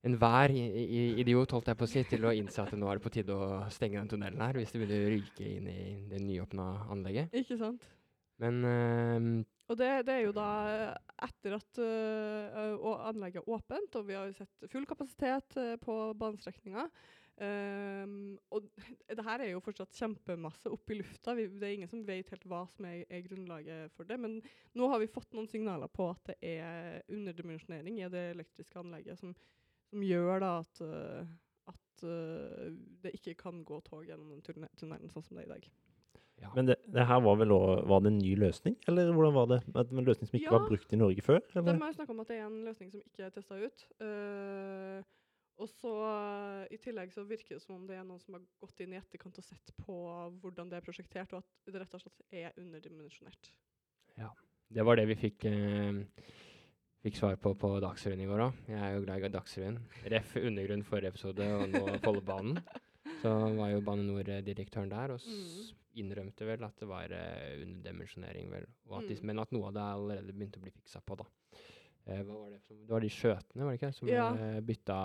enhver 0.07 0.53
idiot 0.53 1.51
holdt 1.55 1.69
jeg 1.71 1.79
på 1.79 1.87
å 1.87 1.91
si, 1.91 2.03
til 2.07 2.27
å 2.27 2.33
innse 2.35 2.63
at 2.63 2.75
nå 2.77 2.87
er 2.87 2.99
det 2.99 3.05
på 3.05 3.13
tide 3.13 3.35
å 3.35 3.61
stenge 3.73 3.99
den 3.99 4.11
tunnelen 4.13 4.43
her, 4.43 4.59
hvis 4.59 4.71
det 4.73 4.81
begynner 4.81 5.07
å 5.07 5.13
ryke 5.15 5.47
inn 5.57 5.69
i 5.71 5.79
det 6.11 6.21
nyåpna 6.23 6.67
anlegget. 6.93 7.33
Ikke 7.35 7.59
sant? 7.59 7.87
Men 8.39 8.63
uh, 8.63 9.21
Og 9.67 9.79
det, 9.79 9.89
det 10.07 10.15
er 10.15 10.25
jo 10.25 10.35
da 10.35 10.49
etter 11.27 11.57
at 11.57 11.81
uh, 11.83 12.91
anlegget 13.09 13.43
er 13.43 13.55
åpent, 13.55 13.99
og 13.99 14.07
vi 14.07 14.15
har 14.15 14.29
jo 14.29 14.37
sett 14.37 14.69
full 14.71 14.87
kapasitet 14.87 15.59
uh, 15.59 15.73
på 15.83 16.01
banestrekninga. 16.19 16.87
Um, 17.39 18.35
og 18.51 18.65
det 19.15 19.23
her 19.23 19.43
er 19.43 19.53
jo 19.53 19.61
fortsatt 19.63 19.95
kjempemasse 19.95 20.71
opp 20.71 20.91
i 20.91 20.97
lufta. 20.99 21.35
Vi, 21.37 21.47
det 21.59 21.67
er 21.67 21.77
ingen 21.77 21.91
som 21.91 22.03
vet 22.07 22.31
helt 22.33 22.47
hva 22.51 22.65
som 22.71 22.87
er, 22.89 23.05
er 23.07 23.23
grunnlaget 23.27 23.95
for 23.95 24.07
det. 24.07 24.19
Men 24.19 24.39
nå 24.75 24.89
har 24.91 25.03
vi 25.03 25.11
fått 25.11 25.35
noen 25.35 25.47
signaler 25.51 25.91
på 25.91 26.09
at 26.11 26.31
det 26.31 26.37
er 26.59 26.99
underdimensjonering 27.07 28.01
i 28.01 28.11
det 28.11 28.25
elektriske 28.33 28.79
anlegget 28.79 29.19
som, 29.21 29.35
som 29.89 30.05
gjør 30.05 30.41
da 30.43 30.53
at, 30.61 30.81
øh, 30.85 31.27
at 31.73 32.03
øh, 32.07 32.71
det 33.03 33.13
ikke 33.19 33.35
kan 33.43 33.63
gå 33.67 33.79
tog 33.85 34.05
gjennom 34.07 34.31
den 34.33 34.41
tunnelen 34.77 35.13
sånn 35.13 35.25
som 35.25 35.37
det 35.37 35.45
er 35.45 35.49
i 35.49 35.53
dag. 35.55 35.69
ja. 36.39 36.51
Men 36.55 36.71
det, 36.71 36.79
det 36.87 37.05
her 37.09 37.21
var 37.25 37.39
vel 37.41 37.51
også, 37.51 37.77
var 37.91 38.03
det 38.05 38.13
en 38.13 38.19
ny 38.21 38.33
løsning, 38.39 38.77
eller 38.87 39.13
hvordan 39.13 39.35
var 39.35 39.47
det? 39.53 39.61
At 39.75 39.91
En 39.91 40.05
løsning 40.05 40.29
som 40.29 40.39
ikke 40.39 40.51
Ja. 40.51 40.57
var 40.57 40.69
brukt 40.69 40.93
i 40.93 40.99
Norge 40.99 41.21
før? 41.25 41.41
Eller? 41.55 41.71
Det 41.73 41.79
må 41.79 41.89
jo 41.89 41.97
snakke 41.99 42.15
om 42.15 42.19
at 42.23 42.27
det 42.31 42.37
er 42.37 42.45
en 42.47 42.61
løsning 42.65 42.91
som 42.91 43.01
ikke 43.03 43.25
er 43.27 43.33
testa 43.35 43.59
ut. 43.59 43.87
Uh, 43.99 45.03
og 45.59 45.67
så 45.67 45.91
eh, 46.07 46.67
I 46.71 46.77
tillegg 46.79 47.11
så 47.11 47.25
virker 47.27 47.57
det 47.57 47.63
som 47.63 47.75
om 47.75 47.87
det 47.87 47.97
er 47.99 48.05
noen 48.07 48.21
som 48.23 48.37
har 48.37 48.43
gått 48.63 48.79
inn 48.79 48.93
i 48.95 48.99
etterkant 48.99 49.41
og 49.41 49.43
sett 49.43 49.73
på 49.81 49.95
hvordan 50.39 50.69
det 50.71 50.77
er 50.79 50.85
prosjektert, 50.85 51.33
og 51.35 51.43
at 51.43 51.73
det 51.73 51.81
rett 51.81 51.97
og 51.97 52.03
slett 52.05 52.21
er 52.31 52.55
underdimensjonert. 52.61 53.51
Det 54.69 54.85
var 54.85 54.99
det 54.99 55.07
vi 55.09 55.17
fikk, 55.17 55.45
eh, 55.49 55.99
fikk 57.05 57.17
svar 57.19 57.37
på 57.39 57.53
på 57.59 57.71
Dagsrevyen 57.83 58.23
i 58.25 58.27
går 58.29 58.43
òg. 58.49 58.61
Jeg 58.67 58.79
er 58.79 58.95
jo 58.95 59.03
glad 59.05 59.25
i 59.25 59.31
Dagsrevyen. 59.33 59.79
Ref. 60.13 60.35
undergrunn 60.41 60.83
forrige 60.87 61.13
episode 61.13 61.47
og 61.55 61.69
nå 61.73 61.97
Follobanen. 62.03 62.59
Så 63.21 63.31
var 63.57 63.71
jo 63.73 63.81
Bane 63.83 64.05
NOR-direktøren 64.07 64.91
der 64.91 65.15
og 65.15 65.19
s 65.23 65.73
innrømte 65.99 66.45
vel 66.47 66.63
at 66.63 66.77
det 66.79 66.87
var 66.87 67.11
uh, 67.11 67.55
underdimensjonering, 67.59 68.51
vel. 68.53 68.67
Og 68.87 69.01
at 69.01 69.09
de, 69.09 69.15
Mm. 69.19 69.25
Men 69.27 69.39
at 69.43 69.51
noe 69.51 69.67
av 69.67 69.73
det 69.75 69.81
allerede 69.83 70.35
begynte 70.35 70.59
å 70.61 70.63
bli 70.63 70.71
fiksa 70.71 71.01
på, 71.03 71.17
da. 71.19 71.25
Uh, 72.07 72.21
hva 72.23 72.35
var 72.37 72.53
det, 72.53 72.59
som, 72.63 72.77
det 72.85 72.93
var 72.93 73.03
de 73.03 73.09
skjøtene, 73.11 73.65
var 73.65 73.73
det 73.73 73.79
ikke? 73.81 73.91
Som 73.97 74.07
Ja. 74.07 74.29
bytta 74.63 74.99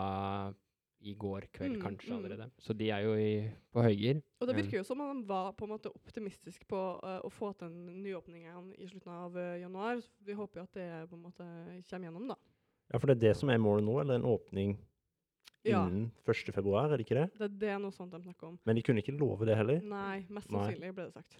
i 1.04 1.14
går 1.20 1.46
kveld, 1.52 1.76
Mm, 1.76 1.82
kanskje 1.82 2.10
mm. 2.10 2.16
allerede. 2.18 2.46
Så 2.58 2.72
de 2.76 2.88
er 2.90 3.04
jo 3.04 3.14
i, 3.20 3.50
på 3.72 3.82
høygir. 3.84 4.22
Og 4.40 4.48
det 4.48 4.56
virker 4.56 4.78
jo 4.78 4.84
som 4.88 5.00
om 5.04 5.20
de 5.20 5.28
var 5.28 5.52
på 5.58 5.66
en 5.66 5.74
måte 5.74 5.92
optimistisk 5.92 6.66
på 6.70 6.80
uh, 7.02 7.20
å 7.24 7.30
få 7.32 7.52
til 7.58 7.68
en 7.68 8.02
nyåpning 8.02 8.46
igjen 8.46 8.72
i 8.78 8.88
slutten 8.88 9.12
av 9.12 9.36
uh, 9.36 9.54
januar. 9.60 10.00
Så 10.00 10.10
Vi 10.24 10.36
håper 10.38 10.60
jo 10.60 10.66
at 10.68 10.80
det 10.80 10.88
på 11.10 11.18
en 11.18 11.24
måte 11.26 11.48
kommer 11.90 12.08
gjennom, 12.08 12.28
da. 12.32 12.38
Ja, 12.92 12.98
for 12.98 13.08
det 13.08 13.16
er 13.18 13.22
det 13.28 13.36
som 13.40 13.52
er 13.52 13.62
målet 13.62 13.84
nå, 13.86 14.00
eller 14.00 14.20
en 14.20 14.28
åpning 14.28 14.76
Ja. 15.64 15.86
innen 15.86 16.10
1. 16.28 16.52
februar, 16.52 16.90
er 16.92 16.98
det 17.00 17.06
ikke 17.06 17.20
det? 17.22 17.28
Det, 17.38 17.50
det 17.60 17.68
er 17.72 17.78
noe 17.80 17.92
sånt 17.92 18.12
de 18.12 18.20
snakker 18.20 18.50
om. 18.50 18.58
Men 18.64 18.76
de 18.76 18.82
kunne 18.84 19.00
ikke 19.00 19.16
love 19.16 19.46
det 19.48 19.56
heller. 19.56 19.80
Nei, 19.80 20.24
mest 20.28 20.50
sannsynlig 20.52 20.92
ble 20.92 21.06
det 21.08 21.14
sagt. 21.16 21.38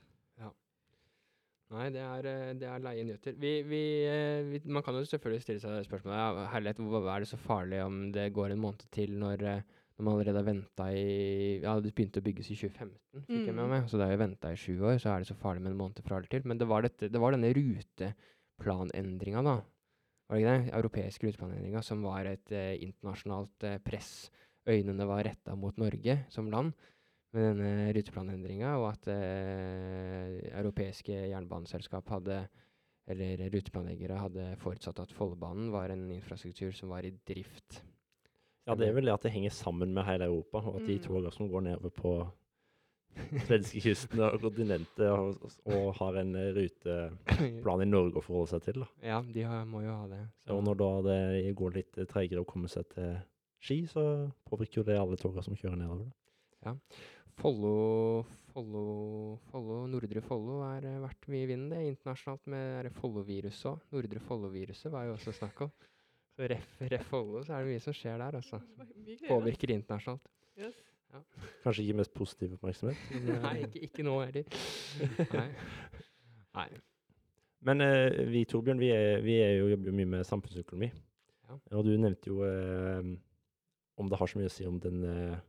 Nei, 1.73 1.89
det 1.91 2.03
er, 2.05 2.27
eh, 2.29 2.53
det 2.61 2.67
er 2.69 2.83
leie 2.85 3.05
nyheter. 3.09 3.35
Vi, 3.41 3.63
vi, 3.67 3.81
eh, 4.07 4.43
vi, 4.47 4.61
man 4.71 4.83
kan 4.85 4.95
jo 4.95 5.05
selvfølgelig 5.09 5.43
stille 5.43 5.61
seg 5.63 5.87
spørsmålet 5.89 6.19
ja, 6.21 6.45
herlighet, 6.53 6.79
hva 6.85 7.01
er 7.17 7.25
det 7.25 7.31
så 7.33 7.39
farlig 7.41 7.81
om 7.85 8.13
det 8.13 8.29
går 8.37 8.53
en 8.53 8.61
måned 8.63 8.85
til 8.95 9.17
når, 9.19 9.43
eh, 9.43 9.63
når 9.97 10.05
man 10.05 10.15
allerede 10.15 10.37
har 10.43 10.47
venta 10.47 10.87
i 10.93 11.61
Ja, 11.65 11.75
det 11.81 11.95
begynte 11.97 12.21
å 12.21 12.27
bygges 12.27 12.51
i 12.53 12.57
2015, 12.61 13.25
fikk 13.27 13.47
jeg 13.49 13.55
med 13.55 13.65
Mm. 13.65 13.71
meg. 13.71 13.89
Så 13.89 13.97
det 13.99 14.07
har 14.07 14.13
jo 14.13 14.23
venta 14.27 14.53
i 14.53 14.57
sju 14.61 14.75
år, 14.83 14.99
så 15.01 15.15
er 15.15 15.19
det 15.25 15.29
så 15.33 15.37
farlig 15.41 15.63
med 15.63 15.73
en 15.73 15.79
måned 15.81 16.03
fra 16.05 16.17
eller 16.19 16.29
til. 16.29 16.43
Men 16.45 16.59
det 16.59 16.69
var, 16.69 16.83
dette, 16.83 17.09
det 17.11 17.21
var 17.21 17.33
denne 17.33 17.53
ruteplanendringa, 17.57 19.43
da. 19.43 19.57
Var 20.29 20.39
det 20.39 20.43
ikke 20.45 20.55
det? 20.65 20.73
Europeiske 20.79 21.27
ruteplanendringa 21.29 21.83
som 21.85 22.03
var 22.03 22.27
et 22.27 22.53
eh, 22.53 22.77
internasjonalt 22.85 23.65
eh, 23.69 23.79
press. 23.85 24.31
Øynene 24.69 25.07
var 25.07 25.25
retta 25.27 25.55
mot 25.57 25.77
Norge 25.77 26.25
som 26.33 26.47
land 26.51 26.73
med 27.35 27.49
denne 27.51 27.95
ruteplanendringa, 27.97 28.75
og 28.81 28.93
at 28.93 29.09
eh, 29.13 30.39
europeiske 30.61 31.17
jernbaneselskap 31.33 32.09
hadde 32.15 32.45
eller 33.07 33.43
ruteplanleggere 33.53 34.17
hadde 34.17 34.47
forutsatt 34.63 35.03
at 35.03 35.13
Follobanen 35.13 35.69
var 35.75 35.93
en 35.93 36.07
infrastruktur 36.15 36.73
som 36.73 36.89
var 36.95 37.05
i 37.05 37.13
drift. 37.29 37.83
Ja, 38.65 38.73
det 38.81 38.89
er 38.89 38.95
vel 38.97 39.11
det 39.11 39.13
at 39.13 39.27
det 39.27 39.35
henger 39.35 39.53
sammen 39.53 39.93
med 39.93 40.07
hele 40.09 40.25
Europa, 40.31 40.63
og 40.65 40.81
at 40.81 40.87
de 40.89 40.97
Mm. 40.97 41.31
som 41.31 41.49
går 41.49 41.61
nedover 41.61 41.91
på 41.91 42.15
svenskekysten 43.47 44.21
og 44.21 44.41
kontinentet 44.41 45.11
og, 45.11 45.37
og 45.69 45.95
har 45.99 46.17
en 46.23 46.33
ruteplan 46.57 47.85
i 47.85 47.89
Norge 47.91 48.19
å 48.19 48.25
forholde 48.25 48.55
seg 48.55 48.63
til. 48.63 48.81
Da. 48.81 48.89
Ja, 49.03 49.21
de 49.23 49.43
har, 49.43 49.65
må 49.65 49.85
jo 49.85 49.93
ha 49.93 50.09
det. 50.11 50.23
Og 50.51 50.65
når 50.65 50.81
da 50.81 50.91
det 51.09 51.55
går 51.57 51.77
litt 51.79 52.01
tregere 52.11 52.43
å 52.43 52.49
komme 52.49 52.69
seg 52.73 52.89
til 52.95 53.17
Ski, 53.65 53.87
så 53.89 54.31
påvirker 54.45 54.83
jo 54.83 54.89
det 54.89 54.99
alle 55.01 55.17
togene 55.17 55.45
som 55.47 55.57
kjører 55.57 55.79
nedover. 55.81 56.11
Da. 56.65 56.75
Follo, 57.41 58.25
Follo, 58.53 59.39
Follo, 59.51 59.81
Nordre 59.91 60.23
Follo 60.25 60.61
har 60.63 60.87
eh, 60.87 61.01
vært 61.03 61.27
mye 61.33 61.43
i 61.45 61.49
vinden 61.51 61.73
det, 61.75 61.83
internasjonalt 61.91 62.47
med 62.53 62.89
Follo-viruset 63.01 63.69
òg. 63.73 63.83
Nordre 63.95 64.23
Follo-viruset 64.23 64.93
var 64.95 65.09
jo 65.09 65.17
også 65.17 65.35
snakk 65.37 65.65
om. 65.67 65.73
Så 66.35 66.49
ref, 66.51 66.71
ref 66.93 67.07
Follo, 67.11 67.43
så 67.47 67.57
er 67.57 67.65
det 67.65 67.75
mye 67.75 67.83
som 67.85 67.97
skjer 67.97 68.23
der, 68.23 68.39
altså. 68.41 68.61
Påvirker 69.27 69.75
internasjonalt. 69.75 70.31
Yes. 70.59 70.79
Ja. 71.15 71.21
Kanskje 71.63 71.85
ikke 71.85 71.99
mest 72.01 72.15
positiv 72.15 72.57
oppmerksomhet. 72.57 73.05
Nei, 73.45 73.55
ikke, 73.67 73.85
ikke 73.89 74.07
nå 74.07 74.17
heller. 74.23 74.59
Nei. 75.35 75.49
Nei. 76.59 76.69
Men 77.65 77.81
uh, 77.81 78.25
vi 78.31 78.43
Torbjørn, 78.51 78.83
vi, 78.83 78.91
er, 78.95 79.21
vi 79.25 79.39
er 79.43 79.55
jo, 79.61 79.69
jobber 79.73 79.91
jo 79.91 79.99
mye 80.01 80.11
med 80.17 80.27
samfunnsøkonomi. 80.29 80.91
Ja. 81.49 81.61
Og 81.79 81.87
du 81.87 81.95
nevnte 81.97 82.31
jo 82.31 82.43
uh, 82.43 83.15
om 84.01 84.11
det 84.11 84.19
har 84.19 84.31
så 84.31 84.41
mye 84.41 84.51
å 84.51 84.53
si 84.53 84.67
om 84.67 84.79
den 84.83 85.05
eh, 85.07 85.43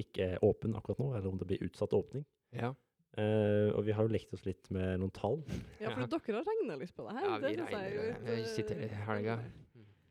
ikke 0.00 0.32
er 0.34 0.44
åpen 0.46 0.74
akkurat 0.78 0.98
nå, 1.02 1.10
eller 1.18 1.28
om 1.32 1.38
det 1.40 1.48
blir 1.50 1.64
utsatt 1.66 1.94
åpning. 1.96 2.24
Ja. 2.56 2.72
Uh, 3.18 3.72
og 3.74 3.82
vi 3.88 3.94
har 3.96 4.04
jo 4.06 4.12
lekt 4.14 4.32
oss 4.36 4.44
litt 4.46 4.68
med 4.74 5.00
noen 5.02 5.10
tall. 5.16 5.40
Ja, 5.80 5.90
for 5.90 6.04
dere 6.06 6.36
har 6.38 6.44
regna 6.46 6.76
litt 6.78 6.92
på 6.94 7.06
det 7.08 7.14
her. 7.16 7.24
Ja, 7.26 7.38
vi 7.38 7.48
det 7.48 7.54
jeg 7.56 7.64
er 7.64 7.72
regner- 7.72 8.12
litt, 8.12 8.28
vi 8.28 8.44
sitter 8.52 8.78
eh, 8.78 8.84
i 8.92 9.00
helga. 9.08 9.38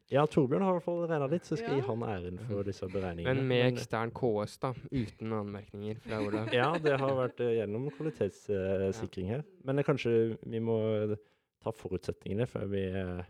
Ja, 0.07 0.21
Torbjørn 0.31 0.63
har 0.63 0.71
i 0.71 0.75
hvert 0.77 0.85
fall 0.85 1.01
regna 1.11 1.27
litt, 1.27 1.43
så 1.47 1.55
jeg 1.55 1.61
skal 1.65 1.73
Ja. 1.75 1.81
gi 1.81 1.87
han 1.87 2.03
æren 2.07 2.37
for 2.47 2.63
disse 2.63 2.87
beregningene. 2.87 3.33
Men 3.35 3.47
med 3.47 3.73
ekstern 3.73 4.11
KS, 4.15 4.57
da. 4.63 4.73
Uten 4.91 5.33
anmerkninger 5.35 5.99
fra 6.03 6.19
Olav. 6.23 6.47
Ja, 6.59 6.69
det 6.79 6.93
har 6.99 7.15
vært 7.19 7.39
eh, 7.43 7.53
gjennom 7.59 7.89
kvalitetssikring 7.95 9.27
her. 9.31 9.43
Men 9.67 9.79
eh, 9.79 9.87
kanskje 9.87 10.13
vi 10.47 10.59
må 10.63 10.77
eh, 11.11 11.15
ta 11.63 11.71
forutsetningene 11.75 12.47
før 12.47 12.69
vi 12.71 12.85
eh, 12.91 13.25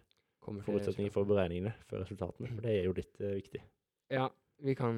Kommer 0.47 0.63
Forutsetninger 0.63 1.11
for 1.11 1.27
beregningene 1.27 1.73
før 1.89 2.05
resultatene. 2.05 2.47
For 2.53 2.63
det 2.63 2.71
er 2.79 2.85
jo 2.87 2.93
litt 2.95 3.17
eh, 3.19 3.33
viktig. 3.35 3.59
Ja, 4.15 4.29
vi 4.63 4.75
kan 4.77 4.95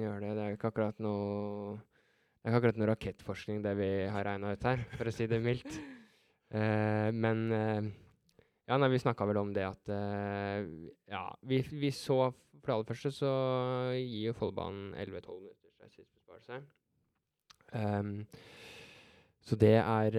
gjøre 0.00 0.22
det. 0.22 0.32
Det 0.34 0.42
er 0.42 0.50
jo 0.50 0.58
ikke 0.58 0.72
akkurat 0.72 0.98
noe 1.02 1.76
Det 1.76 2.48
er 2.48 2.50
ikke 2.50 2.60
akkurat 2.60 2.80
noe 2.80 2.90
rakettforskning 2.92 3.62
det 3.64 3.76
vi 3.78 3.90
har 4.10 4.26
regna 4.26 4.54
ut 4.54 4.66
her, 4.66 4.82
for 4.96 5.10
å 5.10 5.14
si 5.14 5.28
det 5.30 5.42
mildt. 5.42 5.78
Uh, 6.54 7.10
men 7.24 7.46
uh, 7.50 7.86
Ja, 8.66 8.78
nei, 8.78 8.90
vi 8.90 9.02
snakka 9.02 9.26
vel 9.26 9.40
om 9.42 9.52
det 9.54 9.66
at 9.66 9.90
uh, 9.90 10.62
Ja, 11.10 11.28
vi, 11.42 11.58
vi 11.74 11.90
så 11.94 12.28
For 12.30 12.68
det 12.68 12.76
aller 12.76 12.90
første 12.90 13.10
så 13.14 13.32
gir 13.98 14.28
jo 14.28 14.36
Follbanen 14.38 14.92
11-12 14.94 15.40
minutters 15.40 15.80
reisetidsbesparelse. 15.82 16.60
Um, 17.74 18.20
så 19.46 19.58
det 19.58 19.76
er, 19.78 20.14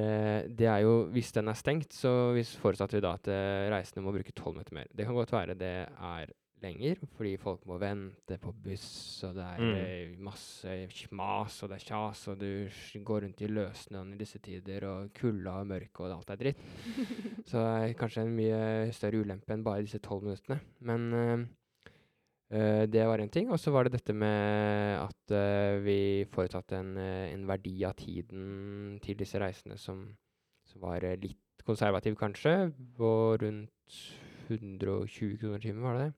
det 0.56 0.68
er 0.72 0.84
jo 0.84 1.08
Hvis 1.12 1.34
den 1.36 1.52
er 1.52 1.60
stengt, 1.60 1.96
så 1.96 2.32
hvis 2.36 2.54
forutsatte 2.60 2.96
vi 2.96 3.04
da 3.04 3.18
at 3.18 3.28
reisende 3.72 4.06
må 4.06 4.14
bruke 4.16 4.32
12 4.32 4.54
minutter 4.54 4.76
mer. 4.78 4.92
Det 4.96 5.08
kan 5.08 5.18
godt 5.18 5.34
være 5.36 5.56
det 5.60 5.74
er 5.84 6.32
lenger, 6.64 6.98
fordi 7.18 7.36
folk 7.38 7.66
må 7.70 7.78
vente 7.82 8.38
på 8.42 8.52
buss, 8.64 9.24
og 9.28 9.36
det 9.38 9.44
er 9.46 9.60
Mm. 9.62 9.76
eh, 9.76 10.16
masse 10.18 10.72
mas, 11.12 11.60
og 11.64 11.70
det 11.70 11.76
er 11.78 11.86
kjas, 11.86 12.28
og 12.28 12.40
du 12.40 12.70
går 13.04 13.22
rundt 13.26 13.42
i 13.42 13.48
løssnøen 13.48 14.14
i 14.14 14.18
disse 14.18 14.40
tider, 14.40 14.84
og 14.88 15.14
kulda 15.14 15.60
og 15.62 15.68
mørket 15.68 16.00
og 16.00 16.18
alt 16.18 16.30
er 16.30 16.36
dritt. 16.42 16.58
Så 17.50 17.58
det 17.62 17.92
er 17.92 17.94
kanskje 18.00 18.24
en 18.26 18.36
mye 18.36 18.92
større 18.92 19.22
ulempe 19.22 19.54
enn 19.54 19.64
bare 19.64 19.82
disse 19.86 20.00
12 20.00 20.24
minuttene. 20.24 20.60
Men 20.82 21.14
øh, 21.14 21.46
eh, 22.52 22.86
det 22.88 23.06
var 23.08 23.20
én 23.20 23.30
ting. 23.30 23.52
Og 23.52 23.60
så 23.60 23.72
var 23.72 23.84
det 23.84 23.94
dette 24.00 24.14
med 24.14 25.00
at 25.02 25.32
øh, 25.32 25.84
vi 25.86 26.26
forutsatte 26.32 26.76
en, 26.80 26.98
eh, 26.98 27.34
en 27.34 27.46
verdi 27.48 27.84
av 27.86 27.94
tiden 27.96 29.00
til 29.04 29.16
disse 29.18 29.38
reisende 29.40 29.78
som, 29.78 30.16
som 30.66 30.82
var 30.82 31.04
eh, 31.04 31.18
litt 31.22 31.38
konservativ, 31.68 32.16
kanskje, 32.16 32.72
på 32.98 33.38
rundt 33.42 33.72
120 34.50 35.38
kroner 35.42 35.60
timen, 35.60 35.84
var 35.84 35.98
det 35.98 36.06
det? 36.08 36.14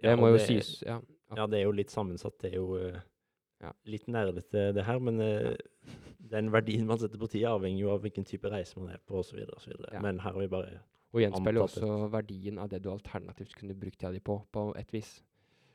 Det 0.00 0.10
Ja, 0.10 0.16
må 0.16 0.30
jo 0.32 0.38
det- 0.38 0.46
sies. 0.48 0.82
Ja. 0.86 1.00
Ja, 1.36 1.46
det 1.46 1.60
er 1.60 1.64
jo 1.68 1.72
litt 1.72 1.90
sammensatt. 1.92 2.38
Det 2.42 2.52
er 2.52 2.56
jo 2.56 2.74
uh, 2.76 3.00
Ja. 3.62 3.72
litt 3.86 4.06
nerdete, 4.08 4.72
det 4.74 4.84
her. 4.84 4.98
Men 4.98 5.20
uh, 5.20 5.54
den 6.32 6.50
verdien 6.50 6.86
man 6.86 6.98
setter 6.98 7.18
på 7.18 7.28
tida, 7.30 7.52
avhenger 7.54 7.80
jo 7.84 7.90
av 7.94 8.00
hvilken 8.02 8.24
type 8.26 8.50
reise 8.50 8.78
man 8.80 8.88
er 8.94 8.98
på, 9.06 9.20
osv. 9.20 9.38
Ja. 9.92 10.00
Men 10.00 10.18
her 10.18 10.32
har 10.32 10.40
vi 10.40 10.48
bare 10.48 10.80
Og 11.12 11.20
gjenspeiler 11.20 11.62
også 11.66 12.08
verdien 12.10 12.58
av 12.58 12.68
det 12.70 12.82
du 12.82 12.90
alternativt 12.90 13.54
kunne 13.58 13.74
brukt 13.74 13.98
tida 13.98 14.12
di 14.12 14.20
på, 14.20 14.40
på 14.52 14.74
et 14.78 14.90
vis. 14.92 15.22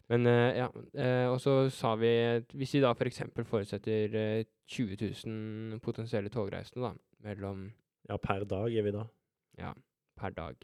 Men 0.09 0.27
uh, 0.27 0.51
ja, 0.55 0.67
og 1.31 1.39
så 1.41 1.69
sa 1.73 1.95
vi 1.97 2.11
Hvis 2.53 2.75
vi 2.75 2.81
da 2.83 2.91
f.eks. 2.93 3.23
For 3.33 3.43
forutsetter 3.43 4.13
eh, 4.15 4.43
20 4.69 4.99
000 5.25 5.79
potensielle 5.81 6.29
togreisende 6.29 6.83
da, 6.85 6.93
mellom 7.23 7.71
Ja, 8.09 8.17
per 8.17 8.43
dag 8.45 8.69
er 8.75 8.83
vi 8.85 8.91
da. 8.91 9.07
ja, 9.57 9.73
per 10.17 10.29
dag 10.29 10.55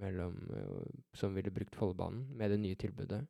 mellom, 0.00 0.36
eh, 0.56 1.00
som 1.14 1.34
ville 1.36 1.50
brukt 1.54 1.76
Follobanen 1.76 2.26
med 2.36 2.50
det 2.50 2.60
nye 2.62 2.74
tilbudet. 2.80 3.22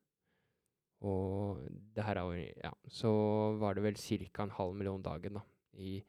Og 1.02 1.62
det 1.96 2.04
her 2.04 2.18
er 2.20 2.26
jo 2.28 2.52
Ja, 2.64 2.70
så 2.92 3.10
var 3.58 3.74
det 3.74 3.82
vel 3.82 3.94
ca. 3.96 4.42
en 4.42 4.50
halv 4.50 4.74
million 4.76 5.02
dagen, 5.02 5.34
da. 5.34 5.40
I, 5.74 6.02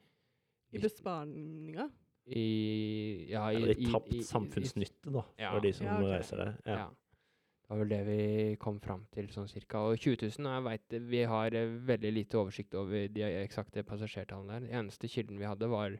I 0.72 0.78
besparinga. 0.78 1.90
i 2.26 3.26
Ja, 3.30 3.48
i, 3.50 3.56
Eller 3.56 3.74
i 3.74 3.82
i- 3.82 3.90
tapt 3.92 4.12
i- 4.12 4.18
i- 4.18 4.22
samfunnsnytte, 4.22 5.10
da, 5.12 5.22
Ja. 5.38 5.50
for 5.52 5.60
de 5.60 5.72
som 5.72 5.86
Ja, 5.86 5.96
okay. 5.98 6.10
reiser 6.18 6.36
der. 6.36 6.56
Ja. 6.66 6.76
Ja. 6.76 6.88
Det 6.88 7.68
var 7.70 7.76
vel 7.78 7.88
det 7.88 8.06
vi 8.06 8.56
kom 8.56 8.78
fram 8.80 9.06
til, 9.10 9.26
sånn 9.28 9.48
cirka. 9.48 9.78
Og 9.78 9.96
20 9.98 10.16
000, 10.38 10.52
jeg 10.52 10.64
vet, 10.64 11.00
vi 11.08 11.22
har 11.24 11.46
eh, 11.54 11.78
veldig 11.86 12.12
lite 12.12 12.34
oversikt 12.38 12.74
over 12.74 13.08
de 13.08 13.22
eksakte 13.22 13.82
passasjertallene 13.82 14.48
der. 14.48 14.60
Den 14.60 14.70
eneste 14.84 15.08
kilden 15.08 15.38
vi 15.38 15.44
hadde, 15.46 15.68
var 15.70 15.96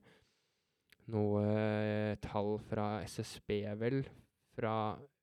noe 1.09 1.43
eh, 1.45 2.17
tall 2.17 2.59
fra 2.59 3.01
SSB, 3.03 3.75
vel, 3.79 4.05
fra 4.57 4.75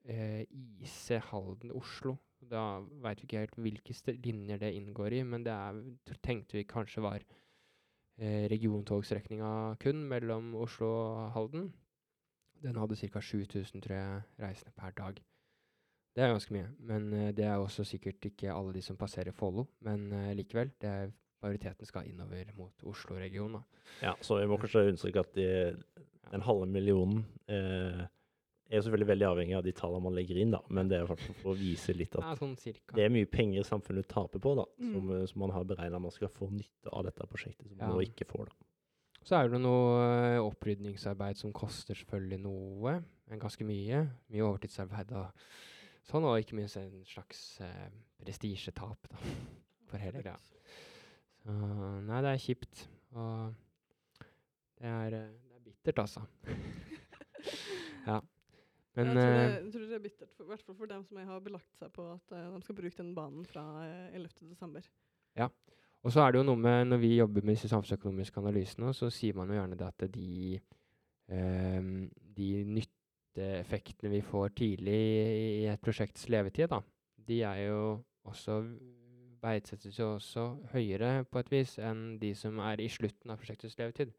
eh, 0.05 0.41
IC 0.49 1.19
Halden 1.29 1.73
Oslo. 1.77 2.15
Da 2.39 2.79
veit 3.03 3.21
vi 3.21 3.27
ikke 3.27 3.43
helt 3.43 3.59
hvilke 3.59 4.15
linjer 4.23 4.61
det 4.61 4.73
inngår 4.77 5.17
i, 5.19 5.23
men 5.27 5.43
det 5.45 5.53
er, 5.53 5.81
tenkte 6.23 6.57
vi 6.57 6.67
kanskje 6.69 7.03
var 7.03 7.23
eh, 8.17 8.47
regiontogstrekninga 8.51 9.79
kun 9.83 10.05
mellom 10.09 10.53
Oslo 10.59 10.89
og 10.89 11.31
Halden. 11.35 11.71
Den 12.63 12.79
hadde 12.79 12.95
ca. 12.99 13.21
7000 13.23 13.83
tror 13.83 13.95
jeg, 13.95 14.21
reisende 14.39 14.75
per 14.75 14.95
dag. 14.97 15.19
Det 16.15 16.25
er 16.25 16.33
ganske 16.33 16.53
mye. 16.53 16.67
Men 16.79 17.13
eh, 17.13 17.31
det 17.35 17.45
er 17.47 17.61
også 17.61 17.85
sikkert 17.87 18.25
ikke 18.31 18.53
alle 18.53 18.73
de 18.75 18.81
som 18.83 18.97
passerer 18.99 19.35
Follo. 19.35 19.67
Men 19.85 20.11
eh, 20.11 20.33
likevel, 20.35 20.71
det 20.81 20.89
er, 20.89 21.11
majoriteten 21.43 21.87
skal 21.87 22.09
innover 22.09 22.49
mot 22.57 22.83
Oslo-regionen. 22.83 23.61
Ja, 24.03 24.13
så 24.21 24.41
vi 24.41 24.47
må 24.49 24.57
kanskje 24.59 24.89
understreke 24.89 25.23
at 25.23 25.35
de, 25.37 25.45
den 26.31 26.43
halve 26.43 26.65
millionen 26.67 27.23
eh, 27.47 28.03
er 28.69 28.77
jo 28.77 28.83
selvfølgelig 28.85 29.07
veldig 29.09 29.25
avhengig 29.29 29.55
av 29.57 29.63
de 29.65 29.71
tallene 29.73 30.03
man 30.05 30.13
legger 30.15 30.37
inn, 30.37 30.51
da. 30.53 30.59
Men 30.69 30.87
det 30.91 30.99
er 30.99 31.07
faktisk 31.09 31.39
for 31.41 31.51
å 31.55 31.57
vise 31.57 31.93
litt 31.97 32.13
Ja, 32.19 32.31
at 32.31 32.37
sånn 32.41 32.55
cirka. 32.59 32.93
det 32.95 33.05
er 33.05 33.09
mye 33.13 33.25
penger 33.29 33.63
samfunnet 33.65 34.07
taper 34.07 34.39
på, 34.43 34.55
da. 34.59 34.65
Mm. 34.79 34.91
Som, 34.93 35.11
eh, 35.15 35.25
som 35.31 35.39
man 35.45 35.51
har 35.55 35.63
beregna 35.65 35.99
man 36.01 36.11
skal 36.13 36.29
få 36.29 36.49
nytte 36.53 36.91
av 36.93 37.03
dette 37.07 37.25
prosjektet, 37.27 37.67
som 37.67 37.77
man 37.77 37.89
Ja. 37.89 37.95
nå 37.95 38.03
ikke 38.05 38.27
får, 38.29 38.45
da. 38.51 38.53
Så 39.25 39.35
er 39.35 39.49
det 39.49 39.59
noe 39.61 40.03
eh, 40.35 40.39
opprydningsarbeid 40.39 41.35
som 41.37 41.51
koster 41.51 41.93
selvfølgelig 41.97 42.39
noe, 42.41 43.03
men 43.27 43.39
ganske 43.39 43.65
mye. 43.65 44.03
Mye 44.31 44.45
overtidsarbeid 44.47 45.11
og 45.11 45.27
sånn, 46.07 46.23
og 46.23 46.39
ikke 46.39 46.55
minst 46.55 46.77
en 46.77 47.03
slags 47.05 47.59
eh, 47.61 47.89
prestisjetap 48.23 49.09
da, 49.09 49.17
for 49.89 49.97
hele 49.97 50.21
greia. 50.23 50.37
Så 51.43 51.51
nei, 52.05 52.21
det 52.21 52.31
er 52.35 52.41
kjipt. 52.45 52.87
Og 53.15 53.53
det 54.79 54.85
er, 54.87 55.13
eh, 55.13 55.33
det 55.49 55.57
er 55.57 55.65
bittert, 55.65 55.99
altså. 56.05 56.21
ja. 58.99 59.07
Men 59.07 59.17
jeg, 59.17 59.23
tror 59.23 59.31
det, 59.31 59.47
eh, 59.47 59.57
jeg 59.63 59.73
tror 59.73 59.85
det 59.85 59.97
er 59.97 60.03
bittert, 60.03 60.35
i 60.35 60.49
hvert 60.51 60.67
fall 60.67 60.77
for 60.81 60.91
dem 60.91 61.05
som 61.07 61.21
har 61.31 61.41
belagt 61.45 61.79
seg 61.79 61.91
på 61.95 62.05
at 62.13 62.35
uh, 62.35 62.45
de 62.55 62.61
skal 62.65 62.79
bruke 62.81 62.99
den 62.99 63.11
banen 63.17 63.47
fra 63.47 63.65
uh, 63.79 64.15
11. 64.15 64.51
desember. 64.51 64.89
Og 65.99 66.13
så 66.15 66.23
er 66.23 66.31
det 66.31 66.39
jo 66.39 66.47
noe 66.47 66.59
med 66.59 66.85
når 66.87 67.01
vi 67.01 67.09
jobber 67.17 67.43
med 67.43 67.57
disse 67.57 67.67
samfunnsøkonomiske 67.71 68.39
analysene, 68.39 68.93
så 68.95 69.09
sier 69.11 69.35
man 69.35 69.49
jo 69.51 69.57
gjerne 69.57 69.79
det 69.79 69.87
at 69.87 70.05
de, 70.13 70.59
um, 71.27 72.05
de 72.37 72.47
nytteeffektene 72.77 74.13
vi 74.13 74.21
får 74.23 74.53
tidlig 74.61 74.95
i 74.95 75.67
et 75.67 75.83
prosjekts 75.83 76.29
levetid, 76.31 76.71
da, 76.71 76.79
de 77.27 77.41
er 77.43 77.65
jo 77.65 77.81
også 78.29 78.61
verdsettes 79.41 79.99
jo 79.99 80.13
også 80.13 80.57
høyere 80.73 81.23
på 81.23 81.39
et 81.39 81.51
vis 81.51 81.77
enn 81.79 82.19
de 82.21 82.33
som 82.35 82.59
er 82.63 82.81
i 82.83 82.89
slutten 82.91 83.31
av 83.31 83.39
prosjektets 83.39 83.77
levetid. 83.79 84.11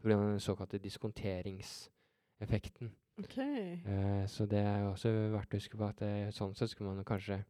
Pga. 0.00 0.16
den 0.16 0.40
såkalte 0.40 0.78
diskonteringseffekten. 0.78 2.92
OK. 3.20 3.38
Uh, 3.86 4.26
så 4.30 4.46
det 4.50 4.60
er 4.64 4.86
også 4.88 5.12
verdt 5.34 5.56
å 5.56 5.60
huske 5.60 5.80
på 5.80 5.88
at 5.88 6.04
eh, 6.06 6.30
sånn 6.34 6.54
sett 6.58 6.72
skulle 6.72 6.94
man 6.94 7.06
kanskje 7.06 7.42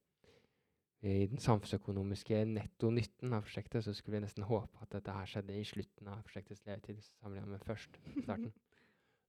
i 1.00 1.26
den 1.30 1.40
samfunnsøkonomiske 1.40 2.42
nettonytten 2.50 3.32
av 3.32 3.46
prosjektet, 3.46 3.86
så 3.86 3.94
skulle 3.96 4.18
vi 4.18 4.26
nesten 4.26 4.44
håpe 4.44 4.82
at 4.84 4.90
dette 4.92 5.14
her 5.16 5.30
skjedde 5.30 5.56
i 5.56 5.62
slutten 5.64 6.10
av 6.12 6.20
prosjektets 6.26 6.60
levetid 6.66 6.98
sammenlignet 7.06 7.54
med 7.54 7.64
først 7.64 7.96
starten. 8.26 8.52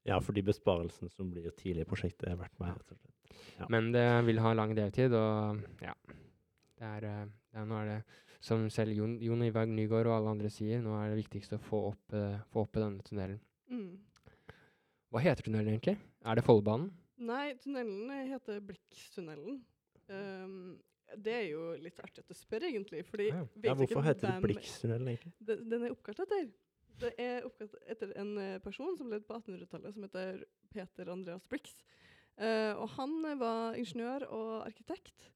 Ja, 0.08 0.18
for 0.20 0.36
de 0.36 0.44
besparelsene 0.44 1.14
som 1.14 1.30
blir 1.32 1.48
tidlig 1.56 1.86
i 1.86 1.88
prosjektet, 1.88 2.28
er 2.28 2.40
verdt 2.42 2.58
meg. 2.60 2.76
Ja. 3.60 3.70
Men 3.70 3.94
det 3.96 4.04
vil 4.28 4.42
ha 4.44 4.52
lang 4.58 4.74
levetid, 4.76 5.16
og 5.16 5.62
ja 5.86 5.96
det 6.82 6.90
er, 6.90 7.08
eh, 7.08 7.26
det 7.52 7.60
er, 7.62 7.66
Nå 7.66 7.76
er 7.78 7.86
det, 7.86 7.98
som 8.42 8.70
selv 8.74 8.96
Jon, 8.98 9.20
Jon 9.22 9.44
Ivar 9.46 9.66
Nygaard 9.70 10.10
og 10.10 10.16
alle 10.18 10.32
andre 10.34 10.50
sier, 10.50 10.82
nå 10.82 10.96
er 10.98 11.12
det 11.12 11.20
viktigste 11.22 11.60
å 11.60 11.62
få 11.62 11.82
opp, 11.92 12.16
uh, 12.18 12.40
få 12.50 12.64
opp 12.66 12.80
denne 12.80 13.06
tunnelen. 13.06 13.38
Mm. 13.70 14.00
Hva 15.14 15.22
heter 15.22 15.46
tunnelen 15.46 15.76
egentlig? 15.76 16.00
Er 16.22 16.38
det 16.38 16.46
Follobanen? 16.46 16.92
Nei, 17.22 17.54
tunnelen 17.62 18.10
heter 18.30 18.62
Blikkstunnelen. 18.66 19.62
Um, 20.10 20.80
det 21.22 21.34
er 21.34 21.48
jo 21.50 21.64
litt 21.82 22.00
artig 22.02 22.24
at 22.24 22.30
du 22.30 22.38
spør, 22.38 22.66
egentlig. 22.70 23.04
Fordi 23.06 23.30
Ja. 23.30 23.42
vet 23.56 23.66
Ja, 23.66 23.74
hvorfor 23.74 24.00
ikke 24.00 24.04
heter 24.08 24.28
det 24.28 24.44
Blikstunnelen, 24.44 24.44
Blikkstunnelen, 24.44 25.08
egentlig? 25.08 25.34
Den, 25.48 25.70
den 25.70 25.84
er 25.84 25.96
oppkalt 25.96 26.24
etter. 26.26 26.48
Det 27.02 27.12
er 27.18 27.46
oppkalt 27.48 27.76
etter 27.90 28.14
en 28.22 28.38
eh, 28.38 28.60
person 28.60 28.98
som 28.98 29.10
levde 29.10 29.26
på 29.26 29.34
1800-tallet, 29.34 29.94
som 29.94 30.04
heter 30.04 30.44
Peter 30.70 31.12
Andreas 31.12 31.46
Blix. 31.50 31.76
Uh, 32.38 32.74
og 32.80 32.88
han 32.96 33.40
var 33.40 33.78
ingeniør 33.78 34.26
og 34.30 34.66
arkitekt. 34.66 35.32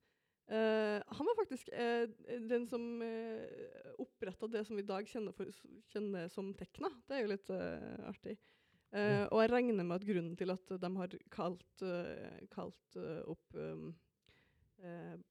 Uh, 0.45 1.01
han 1.09 1.25
var 1.25 1.37
faktisk 1.39 1.69
uh, 1.73 2.05
den 2.49 2.67
som 2.69 3.01
uh, 3.01 3.95
oppretta 3.97 4.47
det 4.47 4.61
som 4.67 4.77
vi 4.77 4.83
i 4.83 4.87
dag 4.87 5.07
kjenner, 5.09 5.33
for, 5.33 5.49
kjenner 5.89 6.29
som 6.29 6.53
Tekna. 6.53 6.91
Det 7.09 7.17
er 7.17 7.25
jo 7.25 7.31
litt 7.33 7.49
artig. 8.05 8.37
Ja. 8.93 9.25
Og 9.33 9.41
jeg 9.43 9.51
regner 9.51 9.83
med 9.83 9.97
at 9.97 10.07
grunnen 10.07 10.35
til 10.39 10.53
at 10.53 10.73
de 10.79 10.89
har 10.95 11.15
kalt, 11.33 11.83
uh, 11.83 12.35
kalt 12.53 12.97
uh, 12.99 13.21
opp 13.27 13.57
um, 13.59 13.89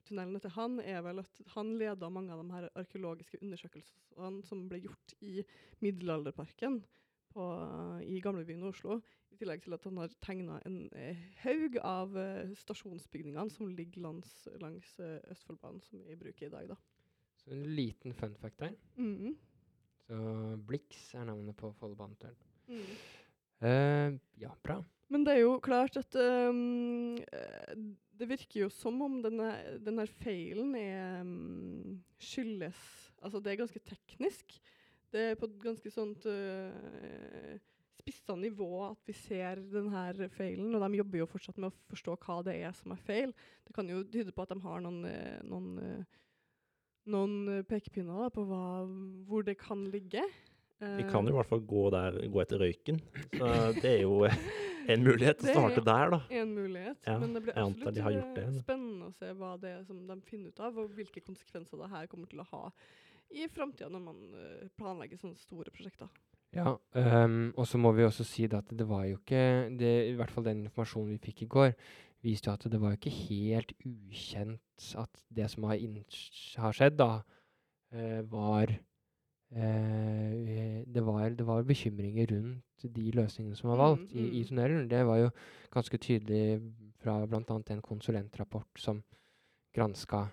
tunnelene 0.05 0.41
til 0.43 0.51
han, 0.51 0.79
er 0.83 0.99
vel 1.05 1.21
at 1.21 1.37
han 1.53 1.71
leda 1.79 2.09
mange 2.11 2.33
av 2.33 2.41
de 2.41 2.51
her 2.51 2.65
arkeologiske 2.75 3.39
undersøkelsene 3.45 4.43
som 4.43 4.65
ble 4.67 4.81
gjort 4.83 5.13
i 5.23 5.45
Middelalderparken 5.85 6.81
på, 7.31 7.45
i 8.03 8.19
gamlebyen 8.25 8.65
Oslo. 8.67 8.99
I 9.31 9.39
tillegg 9.39 9.63
til 9.63 9.77
at 9.77 9.87
han 9.87 10.01
har 10.01 10.17
tegna 10.25 10.59
en 10.67 10.81
haug 11.45 11.77
av 11.87 12.17
stasjonsbygningene 12.65 13.53
som 13.53 13.71
ligger 13.77 14.03
langs, 14.09 14.33
langs 14.59 14.91
Østfoldbanen, 15.31 15.79
som 15.87 16.03
vi 16.09 16.19
bruker 16.19 16.49
i 16.49 16.53
dag. 16.57 16.73
da. 16.73 16.79
Så 17.45 17.53
en 17.53 17.75
liten 17.77 18.13
fun 18.13 18.35
fact 18.35 18.59
der. 18.59 18.75
Mhm. 18.97 19.37
Så 20.05 20.15
Blix 20.67 21.13
er 21.13 21.23
navnet 21.25 21.55
på 21.57 21.71
Follobanetunnelen. 21.79 22.51
Mm. 22.67 22.97
Eh, 23.65 24.15
ja, 24.41 24.51
bra. 24.63 24.79
Men 25.13 25.25
det 25.25 25.35
er 25.35 25.43
jo 25.43 25.59
klart 25.63 25.97
at 25.97 26.15
eh, 26.17 26.57
Det 28.15 28.29
virker 28.29 28.65
jo 28.65 28.69
som 28.73 28.97
om 29.05 29.19
denne, 29.23 29.51
denne 29.85 30.05
feilen 30.21 30.73
er 30.79 31.21
um, 31.21 31.99
skyldes 32.21 32.79
Altså, 33.21 33.39
det 33.41 33.51
er 33.51 33.61
ganske 33.63 33.81
teknisk. 33.81 34.57
Det 35.13 35.21
er 35.31 35.37
på 35.39 35.47
et 35.49 35.55
ganske 35.63 35.89
sånt 35.89 36.27
uh, 36.29 37.55
spissa 38.05 38.35
nivå 38.37 38.69
at 38.85 39.07
vi 39.07 39.15
ser 39.17 39.61
denne 39.71 40.29
feilen, 40.35 40.75
og 40.75 40.83
de 40.83 40.99
jobber 40.99 41.21
jo 41.21 41.29
fortsatt 41.29 41.57
med 41.57 41.71
å 41.71 41.89
forstå 41.89 42.17
hva 42.21 42.41
det 42.45 42.57
er 42.67 42.75
som 42.77 42.93
er 42.93 43.01
feil. 43.01 43.33
Det 43.65 43.73
kan 43.75 43.89
jo 43.89 44.03
tyde 44.13 44.33
på 44.35 44.45
at 44.45 44.53
de 44.53 44.59
har 44.61 44.83
noen, 44.85 44.99
eh, 45.09 45.39
noen, 45.47 45.71
eh, 45.81 46.19
noen 47.09 47.35
eh, 47.49 47.63
pekepinner 47.65 48.29
på 48.35 48.45
hva, 48.45 48.61
hvor 49.25 49.45
det 49.47 49.57
kan 49.57 49.87
ligge. 49.89 50.21
Vi 50.79 51.03
Eh, 51.05 51.09
kan 51.11 51.23
jo 51.25 51.31
i 51.31 51.35
hvert 51.37 51.47
fall 51.47 51.61
gå, 51.63 51.83
der, 51.93 52.17
gå 52.27 52.41
etter 52.43 52.59
røyken. 52.59 52.97
Så 53.31 53.47
det 53.79 53.85
er 53.93 54.01
jo 54.03 54.25
en 54.91 55.03
mulighet 55.05 55.39
å 55.41 55.47
starte 55.47 55.79
er- 55.79 55.87
der, 55.87 56.09
da. 56.11 56.19
en 56.41 56.51
mulighet. 56.53 56.97
Ja, 57.07 57.15
men 57.21 57.33
det 57.33 57.41
blir 57.45 57.55
absolutt 57.57 57.95
de 57.95 58.03
har 58.03 58.11
gjort 58.17 58.37
eh, 58.41 58.49
det. 58.51 58.61
spennende 58.65 59.07
å 59.07 59.15
se 59.15 59.31
hva 59.39 59.53
det 59.61 59.71
er 59.71 59.83
som 59.87 60.01
de 60.09 60.17
finner 60.27 60.51
ut 60.51 60.59
av, 60.59 60.77
og 60.83 60.91
hvilke 60.97 61.23
konsekvenser 61.23 61.79
det 61.79 61.89
her 61.93 62.07
kommer 62.11 62.27
til 62.31 62.43
å 62.43 62.47
ha 62.51 62.63
i 63.35 63.47
framtida 63.49 63.87
når 63.89 64.03
man 64.03 64.19
eh, 64.37 64.65
planlegger 64.77 65.17
sånne 65.23 65.39
store 65.41 65.71
prosjekter. 65.73 66.11
Ja, 66.55 66.75
um, 66.93 67.49
og 67.57 67.65
så 67.67 67.79
må 67.81 67.89
vi 67.97 68.05
også 68.05 68.23
si 68.27 68.45
at 68.47 68.69
det 68.71 68.85
var 68.87 69.03
jo 69.09 69.17
ikke 69.17 69.41
det, 69.75 69.89
I 70.11 70.13
hvert 70.15 70.31
fall 70.31 70.45
den 70.45 70.61
informasjonen 70.67 71.15
vi 71.15 71.17
fikk 71.25 71.41
i 71.43 71.47
går, 71.51 71.73
viste 72.23 72.47
jo 72.47 72.53
at 72.53 72.67
det 72.71 72.79
var 72.79 72.93
jo 72.93 72.99
ikke 72.99 73.15
helt 73.15 73.73
ukjent 73.83 74.85
at 75.01 75.23
det 75.35 75.49
som 75.51 75.65
har, 75.67 75.81
har 76.63 76.77
skjedd, 76.77 76.95
da, 77.01 77.09
uh, 77.95 78.21
var 78.31 78.71
det, 79.55 81.01
var 81.05 81.29
det 81.31 81.45
var 81.47 81.63
bekymringer 81.63 82.27
rundt 82.31 82.83
de 82.95 83.11
løsningene 83.15 83.55
som 83.55 83.69
var 83.69 83.77
valgt 83.79 84.13
Mm, 84.13 84.19
i, 84.19 84.25
i 84.27 84.41
mm. 84.41 84.47
tunnelen. 84.49 84.89
Det 84.89 85.05
var 85.07 85.17
jo 85.17 85.29
ganske 85.71 85.97
tydelig 85.97 86.61
fra 86.99 87.25
bl.a. 87.25 87.61
en 87.69 87.81
konsulentrapport 87.81 88.79
som 88.79 89.03
granska 89.75 90.27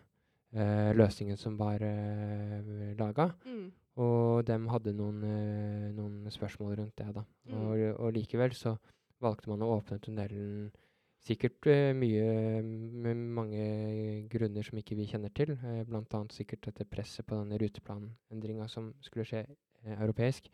eh, 0.54 0.92
løsningen 0.96 1.36
som 1.36 1.56
var 1.58 1.82
eh, 1.82 2.96
laga. 2.98 3.30
Mm. 3.44 3.72
Og 4.02 4.46
dem 4.48 4.68
hadde 4.72 4.94
noen, 4.96 5.22
eh, 5.24 5.90
noen 5.92 6.30
spørsmål 6.30 6.76
rundt 6.78 6.98
det, 6.98 7.10
da. 7.14 7.24
Mm. 7.48 7.58
Og, 7.60 7.82
og 8.00 8.12
likevel 8.16 8.54
så 8.56 8.76
valgte 9.22 9.50
man 9.52 9.62
å 9.62 9.74
åpne 9.76 10.00
tunnelen 10.02 10.70
sikkert 11.26 11.66
eh, 11.70 11.92
mye 11.94 12.62
med 12.62 13.20
mange 13.38 13.64
grunner 14.32 14.64
som 14.66 14.78
ikke 14.80 14.96
vi 14.98 15.06
kjenner 15.10 15.30
til. 15.36 15.54
Eh, 15.54 15.82
blant 15.88 16.12
annet 16.18 16.34
sikkert 16.34 16.66
dette 16.68 16.86
presset 16.90 17.26
på 17.28 17.38
denne 17.38 17.58
ruteplanendringa 17.62 18.66
som 18.72 18.90
skulle 19.04 19.26
skje 19.28 19.44
eh, 19.46 19.96
europeisk. 19.98 20.48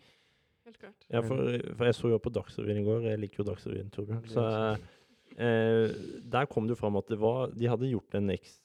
Helt 0.69 0.79
klart. 0.83 1.07
Ja, 1.09 1.23
for, 1.25 1.41
for 1.79 1.89
jeg 1.89 1.97
så 1.97 2.11
jo 2.13 2.19
på 2.21 2.33
Dagsrevyen 2.37 2.83
i 2.83 2.87
går. 2.87 3.07
Jeg 3.09 3.21
liker 3.23 3.41
jo 3.43 3.49
Dagsrevyen, 3.49 3.89
Torbjørn. 3.95 4.25
Ja, 4.29 4.33
Så 4.35 5.39
eh, 5.41 5.95
der 6.29 6.49
kom 6.53 6.69
det 6.69 6.77
jo 6.77 6.81
fram 6.83 6.99
at 7.01 7.09
det 7.09 7.17
var 7.23 7.55
De 7.57 7.69
hadde 7.73 7.89
gjort 7.89 8.19
en, 8.19 8.29
eks, 8.35 8.59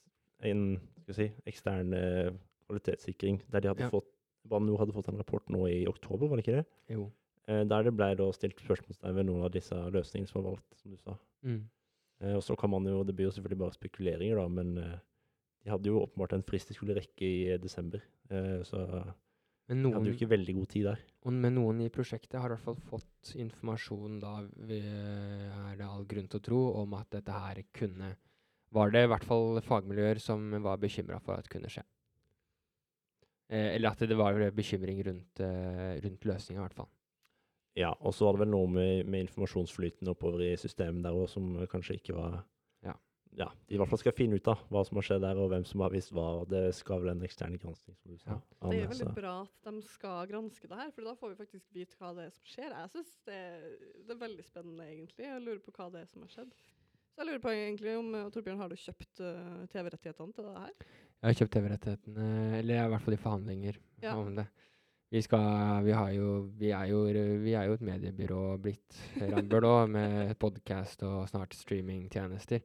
en 0.44 0.66
skal 1.04 1.16
si, 1.22 1.30
ekstern 1.48 1.94
eh, 1.96 2.32
kvalitetssikring 2.68 3.40
der 3.52 3.64
de 3.64 3.72
hadde 3.72 3.86
Ja. 3.86 3.92
fått 3.92 4.10
Bane 4.44 4.66
NOR 4.68 4.82
hadde 4.82 4.92
fått 4.92 5.08
en 5.08 5.16
rapport 5.16 5.46
nå 5.48 5.62
i 5.72 5.86
oktober, 5.88 6.28
var 6.28 6.36
det 6.36 6.42
ikke 6.44 6.58
det? 6.58 6.66
Jo. 6.92 7.06
Eh, 7.48 7.62
der 7.64 7.86
det 7.86 7.94
ble 7.96 8.10
da 8.20 8.26
stilt 8.36 8.60
spørsmålstegn 8.60 9.16
ved 9.16 9.24
noen 9.30 9.46
av 9.46 9.54
disse 9.54 9.72
løsningene 9.72 10.28
som 10.28 10.42
var 10.42 10.50
valgt, 10.50 10.76
som 10.82 10.92
du 10.92 10.98
sa. 11.00 11.14
Mm. 11.48 11.62
Eh, 12.24 12.36
og 12.38 12.44
så 12.44 12.56
kan 12.58 12.72
man 12.72 12.86
jo, 12.88 13.02
Det 13.04 13.14
blir 13.16 13.28
jo 13.28 13.34
selvfølgelig 13.36 13.60
bare 13.60 13.76
spekuleringer, 13.76 14.40
da, 14.40 14.46
men 14.48 14.78
eh, 14.80 14.96
de 15.64 15.72
hadde 15.72 15.90
jo 15.90 16.00
åpenbart 16.02 16.36
en 16.36 16.46
frist 16.46 16.70
de 16.70 16.76
skulle 16.76 16.96
rekke 16.96 17.26
i 17.26 17.36
eh, 17.52 17.60
desember. 17.60 18.02
Eh, 18.30 18.60
så 18.68 18.80
Men 19.68 19.82
de 19.82 19.94
hadde 19.94 20.10
jo 20.10 20.16
ikke 20.18 20.32
veldig 20.32 20.54
god 20.58 20.68
tid 20.74 20.88
der. 20.90 21.00
og, 21.24 21.32
men 21.32 21.56
noen 21.56 21.80
i 21.80 21.88
prosjektet 21.92 22.36
har 22.40 22.50
i 22.50 22.56
hvert 22.56 22.66
fall 22.66 22.80
fått 22.90 23.34
informasjon 23.40 24.20
da 24.20 24.34
vi, 24.68 24.80
er 24.80 25.78
det 25.78 25.88
all 25.88 26.04
grunn 26.04 26.28
til 26.28 26.40
å 26.40 26.46
tro 26.50 26.60
om 26.82 26.94
at 26.98 27.10
dette 27.16 27.32
her 27.32 27.62
kunne 27.72 28.16
Var 28.74 28.90
det 28.90 29.04
i 29.04 29.08
hvert 29.08 29.24
fall 29.24 29.60
fagmiljøer 29.62 30.18
som 30.18 30.50
var 30.64 30.80
bekymra 30.82 31.20
for 31.22 31.38
at 31.38 31.46
det 31.46 31.52
kunne 31.52 31.70
skje. 31.70 31.84
Eller 33.54 33.92
at 33.92 34.00
det 34.02 34.16
var 34.18 34.34
bekymring 34.50 34.98
rundt, 35.06 35.38
uh, 35.38 35.94
rundt 36.02 36.24
løsninga, 36.26 36.58
i 36.58 36.64
hvert 36.64 36.74
fall. 36.74 36.88
Ja, 37.76 37.90
og 38.00 38.14
så 38.14 38.26
var 38.28 38.36
det 38.36 38.44
vel 38.44 38.52
noe 38.54 38.68
med, 38.70 39.06
med 39.10 39.24
informasjonsflyten 39.26 40.06
oppover 40.12 40.44
i 40.46 40.52
systemet 40.60 41.02
der 41.02 41.16
òg 41.18 41.28
som 41.32 41.56
eh, 41.58 41.66
kanskje 41.66 41.96
ikke 41.98 42.14
var 42.14 42.36
Ja. 42.86 42.92
ja. 43.34 43.48
De 43.66 43.74
i 43.74 43.78
hvert 43.80 43.90
fall 43.90 43.98
skal 43.98 44.14
finne 44.14 44.36
ut 44.38 44.46
av 44.52 44.60
hva 44.70 44.84
som 44.86 45.00
har 45.00 45.06
skjedd 45.08 45.24
der, 45.26 45.40
og 45.42 45.48
hvem 45.50 45.64
som 45.66 45.80
har 45.82 45.90
visst 45.90 46.12
hva. 46.14 46.26
og 46.42 46.48
Det 46.52 46.60
skal 46.78 47.00
vel 47.02 47.10
en 47.16 47.24
ekstern 47.26 47.56
gransking, 47.58 47.96
som 47.98 48.12
du 48.14 48.18
sa. 48.22 48.30
Ja. 48.36 48.38
Anne, 48.62 48.70
Det 48.76 48.82
er 48.84 48.92
veldig 48.92 49.08
så- 49.08 49.14
bra 49.16 49.34
at 49.42 49.72
de 49.72 49.82
skal 49.82 50.26
granske 50.30 50.68
det 50.70 50.78
her, 50.78 50.90
for 50.94 51.02
da 51.02 51.14
får 51.18 51.34
vi 51.34 51.40
faktisk 51.42 51.66
vite 51.74 51.96
hva 51.98 52.14
det 52.14 52.26
er 52.28 52.30
som 52.30 52.44
skjer. 52.44 52.70
Jeg 52.78 52.90
syns 52.94 53.16
det, 53.26 53.40
det 54.06 54.14
er 54.14 54.22
veldig 54.22 54.44
spennende, 54.46 54.86
egentlig. 54.86 55.26
Jeg 55.26 55.42
lurer 55.42 55.58
på 55.66 55.72
hva 55.74 55.90
det 55.92 56.02
er 56.02 56.06
som 56.12 56.22
har 56.22 56.28
skjedd. 56.30 56.52
Så 57.14 57.22
jeg 57.22 57.26
lurer 57.26 57.42
på 57.42 57.50
egentlig 57.54 57.98
om 57.98 58.14
uh, 58.14 58.30
Torbjørn, 58.30 58.58
har 58.58 58.68
du 58.68 58.74
kjøpt 58.74 59.20
uh, 59.22 59.66
TV-rettighetene 59.70 60.34
til 60.34 60.44
det 60.44 60.54
her? 60.58 60.72
Jeg 61.22 61.26
har 61.30 61.38
kjøpt 61.40 61.52
TV-rettighetene, 61.58 62.58
eller 62.58 62.74
jeg 62.74 62.82
er 62.82 62.86
i 62.86 62.94
hvert 62.94 63.02
fall 63.02 63.14
i 63.14 63.22
forhandlinger 63.22 63.76
Ja. 64.02 64.14
om 64.18 64.34
det. 64.34 64.46
Vi, 65.12 65.20
skal, 65.22 65.84
vi, 65.84 65.92
jo, 66.16 66.28
vi, 66.58 66.70
er 66.74 66.88
jo, 66.90 67.04
vi 67.44 67.52
er 67.54 67.68
jo 67.68 67.76
et 67.76 67.84
mediebyrå 67.86 68.42
blitt, 68.62 68.96
Rambøll 69.20 69.66
òg, 69.68 69.92
med 69.94 70.34
podkast 70.42 71.04
og 71.06 71.28
snart 71.30 71.54
streamingtjenester. 71.54 72.64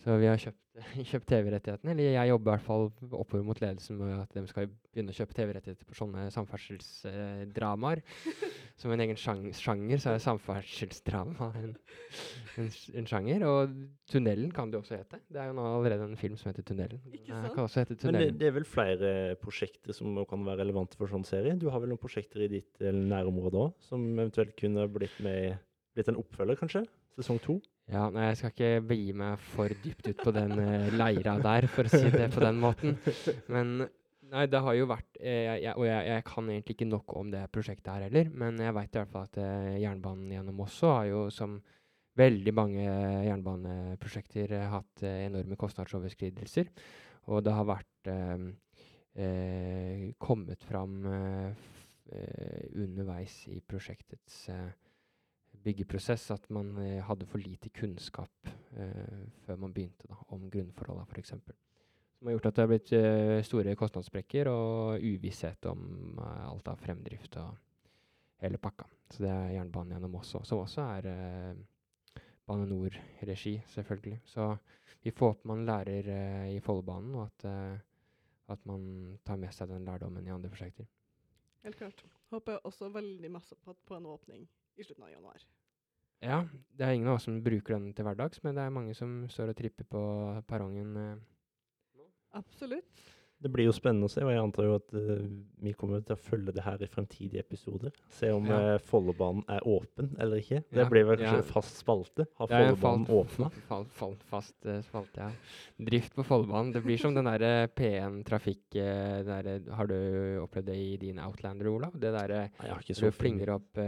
Så 0.00 0.14
vi 0.16 0.28
har 0.30 0.38
kjøpt, 0.40 0.60
kjøpt 1.10 1.26
TV-rettighetene. 1.28 1.92
Eller 1.92 2.14
jeg 2.14 2.30
jobber 2.30 2.48
i 2.48 2.54
hvert 2.54 2.64
fall 2.64 2.86
oppover 3.10 3.44
mot 3.44 3.58
ledelsen 3.60 3.98
med 4.00 4.14
at 4.16 4.32
de 4.36 4.44
skal 4.48 4.70
begynne 4.70 5.12
å 5.12 5.16
kjøpe 5.16 5.36
TV-rettigheter 5.36 5.88
på 5.88 5.96
sånne 5.98 6.24
samferdselsdramaer. 6.32 8.00
Som 8.80 8.94
en 8.94 9.02
egen 9.04 9.18
sjang, 9.20 9.42
sjanger 9.52 10.00
så 10.00 10.14
er 10.14 10.22
samferdselsdrama 10.24 11.50
en, 11.60 11.74
en, 12.62 12.70
en 12.96 13.10
sjanger. 13.10 13.44
Og 13.44 13.76
Tunnelen 14.08 14.54
kan 14.56 14.72
det 14.72 14.78
jo 14.78 14.84
også 14.86 14.96
hete. 15.02 15.20
Det 15.28 15.42
er 15.42 15.50
jo 15.50 15.58
nå 15.58 15.66
allerede 15.68 16.08
en 16.08 16.20
film 16.20 16.38
som 16.40 16.48
heter 16.48 16.64
Tunnelen. 16.64 17.02
Ikke 17.12 17.34
sant? 17.34 17.52
kan 17.58 17.66
også 17.66 17.84
hete 17.84 17.98
tunnelen. 17.98 18.20
Men 18.22 18.30
det, 18.32 18.40
det 18.40 18.48
er 18.48 18.56
vel 18.56 18.68
flere 18.68 19.14
prosjekter 19.42 19.96
som 19.96 20.16
kan 20.30 20.48
være 20.48 20.64
relevante 20.64 20.96
for 20.96 21.12
sånn 21.12 21.28
serie? 21.28 21.58
Du 21.60 21.68
har 21.68 21.84
vel 21.84 21.92
noen 21.92 22.00
prosjekter 22.00 22.46
i 22.46 22.52
ditt 22.56 22.80
eh, 22.80 22.94
nærområde 22.96 23.66
òg, 23.66 23.76
som 23.84 24.06
eventuelt 24.14 24.56
kunne 24.56 24.88
blitt 24.88 25.20
med 25.24 25.60
Blitt 25.90 26.06
en 26.06 26.20
oppfølger, 26.20 26.54
kanskje? 26.54 26.84
Sesong 27.18 27.40
to? 27.42 27.56
Ja, 27.90 28.04
nei, 28.14 28.28
jeg 28.28 28.36
skal 28.38 28.52
ikke 28.52 28.82
begi 28.90 29.14
meg 29.18 29.40
for 29.54 29.72
dypt 29.82 30.10
ut 30.12 30.20
på 30.22 30.34
den 30.34 30.52
eh, 30.62 30.92
leira 30.94 31.38
der, 31.42 31.66
for 31.70 31.88
å 31.88 31.90
si 31.90 32.10
det 32.12 32.28
på 32.34 32.42
den 32.44 32.60
måten. 32.62 32.94
Men 33.50 33.72
nei, 34.30 34.44
det 34.46 34.60
har 34.62 34.76
jo 34.78 34.86
vært 34.90 35.18
eh, 35.18 35.56
jeg, 35.64 35.74
Og 35.74 35.88
jeg, 35.88 36.04
jeg 36.12 36.24
kan 36.28 36.50
egentlig 36.52 36.76
ikke 36.76 36.90
nok 36.90 37.16
om 37.18 37.32
det 37.32 37.42
prosjektet 37.50 37.90
her 37.90 38.06
heller, 38.06 38.30
men 38.30 38.60
jeg 38.62 38.76
veit 38.76 38.94
i 38.94 39.00
hvert 39.00 39.12
fall 39.14 39.26
at 39.26 39.40
eh, 39.42 39.80
jernbanen 39.82 40.30
gjennom 40.36 40.62
også 40.66 40.92
har 40.94 41.08
jo, 41.10 41.24
som 41.34 41.58
veldig 42.20 42.54
mange 42.54 42.84
jernbaneprosjekter, 43.26 44.54
eh, 44.54 44.68
hatt 44.70 45.04
eh, 45.06 45.24
enorme 45.26 45.58
kostnadsoverskridelser. 45.58 46.70
Og 47.30 47.42
det 47.46 47.54
har 47.54 47.66
vært 47.68 48.10
eh, 48.10 48.48
kommet 50.18 50.62
fram 50.64 51.02
underveis 52.80 53.34
i 53.50 53.60
prosjektets 53.62 54.48
eh, 54.50 54.70
byggeprosess 55.62 56.30
at 56.30 56.48
man 56.50 56.76
eh, 56.78 57.02
hadde 57.04 57.26
for 57.26 57.42
lite 57.42 57.68
kunnskap 57.68 58.48
eh, 58.76 59.24
før 59.44 59.58
man 59.60 59.74
begynte 59.74 60.08
da, 60.08 60.18
om 60.34 60.48
grunnforholdene 60.50 61.08
f.eks. 61.10 61.34
Som 62.18 62.28
har 62.28 62.36
gjort 62.36 62.48
at 62.50 62.56
det 62.56 62.64
har 62.64 62.70
blitt 62.70 62.92
eh, 62.96 63.40
store 63.46 63.74
kostnadssprekker 63.78 64.50
og 64.52 65.04
uvisshet 65.04 65.68
om 65.70 66.20
alt 66.20 66.70
av 66.72 66.80
fremdrift 66.80 67.36
og 67.40 67.56
hele 68.44 68.60
pakka. 68.60 68.88
Så 69.10 69.24
det 69.24 69.32
er 69.32 69.56
jernbanen 69.58 69.96
gjennom 69.96 70.16
også, 70.20 70.44
som 70.48 70.62
også 70.62 70.86
er 70.96 71.08
Bane 72.48 72.66
NOR-regi, 72.66 73.58
selvfølgelig. 73.68 74.20
Så 74.24 74.46
vi 75.04 75.12
får 75.12 75.34
håpe 75.34 75.50
man 75.50 75.66
lærer 75.68 76.08
i 76.48 76.60
Follobanen, 76.64 77.12
og 77.18 77.26
at, 77.26 77.44
at 78.54 78.64
man 78.70 79.18
tar 79.26 79.38
med 79.40 79.52
seg 79.54 79.68
den 79.70 79.84
lærdommen 79.88 80.26
i 80.26 80.32
andre 80.32 80.50
prosjekter. 80.52 80.88
Helt 81.66 81.76
klart. 81.76 82.04
Håper 82.32 82.62
også 82.64 82.88
veldig 82.94 83.30
masse 83.34 83.58
på, 83.60 83.74
på 83.86 83.98
en 83.98 84.08
åpning 84.08 84.46
i 84.76 84.84
slutten 84.84 85.04
av 85.04 85.10
januar. 85.10 85.42
Ja, 86.20 86.42
det 86.76 86.84
er 86.84 86.92
ingen 86.92 87.08
av 87.08 87.16
oss 87.16 87.24
som 87.24 87.38
bruker 87.42 87.78
den 87.78 87.94
til 87.96 88.04
hverdags, 88.04 88.42
men 88.44 88.54
det 88.54 88.64
er 88.66 88.74
mange 88.74 88.94
som 88.94 89.22
står 89.32 89.54
og 89.54 89.56
tripper 89.56 89.88
på 89.88 90.02
perrongen. 90.48 90.96
eh. 90.96 92.04
Absolutt. 92.36 93.00
Det 93.40 93.48
blir 93.48 93.64
jo 93.70 93.72
spennende 93.72 94.04
å 94.04 94.12
se, 94.12 94.20
og 94.20 94.30
jeg 94.34 94.40
antar 94.42 94.66
jo 94.68 94.74
at 94.76 94.90
uh, 94.92 95.20
vi 95.64 95.72
kommer 95.78 96.02
til 96.04 96.12
å 96.12 96.20
følge 96.20 96.52
det 96.52 96.64
her 96.66 96.82
i 96.84 96.88
fremtidige 96.90 97.40
episoder. 97.40 97.94
Se 98.12 98.28
om 98.36 98.44
Ja. 98.50 98.58
uh, 98.74 98.82
Follobanen 98.84 99.44
er 99.48 99.64
åpen 99.64 100.10
eller 100.20 100.42
ikke. 100.42 100.60
Det 100.68 100.82
Ja, 100.82 100.88
blir 100.92 101.06
vel 101.08 101.16
kanskje 101.22 101.40
ja. 101.40 101.46
fast 101.48 101.78
spalte? 101.80 102.26
Har 102.36 102.52
Follobanen 102.52 103.06
åpna? 103.08 103.48
Fall, 103.68 103.86
fall, 103.96 104.16
fast 104.28 104.56
uh, 104.68 104.80
spalte, 104.84 105.24
ja. 105.24 105.30
Drift 105.90 106.14
på 106.18 106.26
Follobanen. 106.28 106.74
Det 106.74 106.82
blir 106.84 107.00
som 107.00 107.16
den 107.16 107.24
derre 107.30 107.68
P1 107.72 108.20
trafikk 108.28 108.76
den 108.76 109.70
Har 109.72 109.88
du 109.88 109.96
opplevd 110.42 110.68
det 110.68 110.76
i 110.76 110.96
din 111.00 111.18
Outlander, 111.18 111.68
Olav? 111.72 111.96
Det 111.96 112.12
derre 112.12 112.50
du 112.60 113.10
plinger 113.16 113.54
opp 113.56 113.80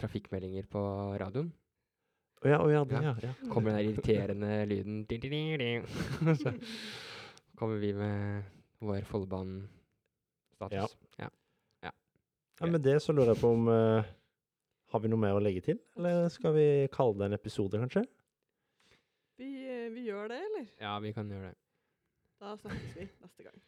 trafikkmeldinger 0.00 0.64
på 0.70 0.80
radioen. 1.20 1.52
Å 2.44 2.48
ja, 2.48 2.58
å 2.60 2.68
ja, 2.72 2.82
det, 2.84 3.00
Ja. 3.00 3.14
ja. 3.22 3.32
Kommer 3.48 3.72
den 3.72 3.78
der 3.78 3.86
irriterende 3.88 4.66
lyden 4.68 5.06
kommer 7.58 7.78
vi 7.80 7.92
med 7.96 8.42
vår 8.78 9.00
Follobanen-status. 9.08 10.96
Ja. 11.18 11.28
ja. 11.82 12.66
Med 12.66 12.80
det 12.80 13.02
så 13.02 13.12
lurer 13.12 13.34
jeg 13.34 13.42
på 13.42 13.50
om 13.54 13.68
uh, 13.68 14.04
Har 14.94 15.02
vi 15.02 15.10
noe 15.10 15.18
mer 15.20 15.34
å 15.36 15.42
legge 15.42 15.60
til? 15.64 15.78
Eller 15.98 16.28
skal 16.32 16.54
vi 16.56 16.66
kalle 16.94 17.18
det 17.18 17.26
en 17.30 17.38
episode, 17.38 17.80
kanskje? 17.82 18.04
Vi, 19.36 19.50
eh, 19.66 19.90
vi 19.90 20.06
gjør 20.06 20.28
det, 20.30 20.38
eller? 20.48 20.66
ja, 20.80 20.98
vi 21.02 21.12
kan 21.12 21.30
gjøre 21.30 21.50
det. 21.50 21.58
Da 22.40 22.56
snakkes 22.60 22.94
vi 22.94 23.08
neste 23.24 23.42
gang. 23.42 23.58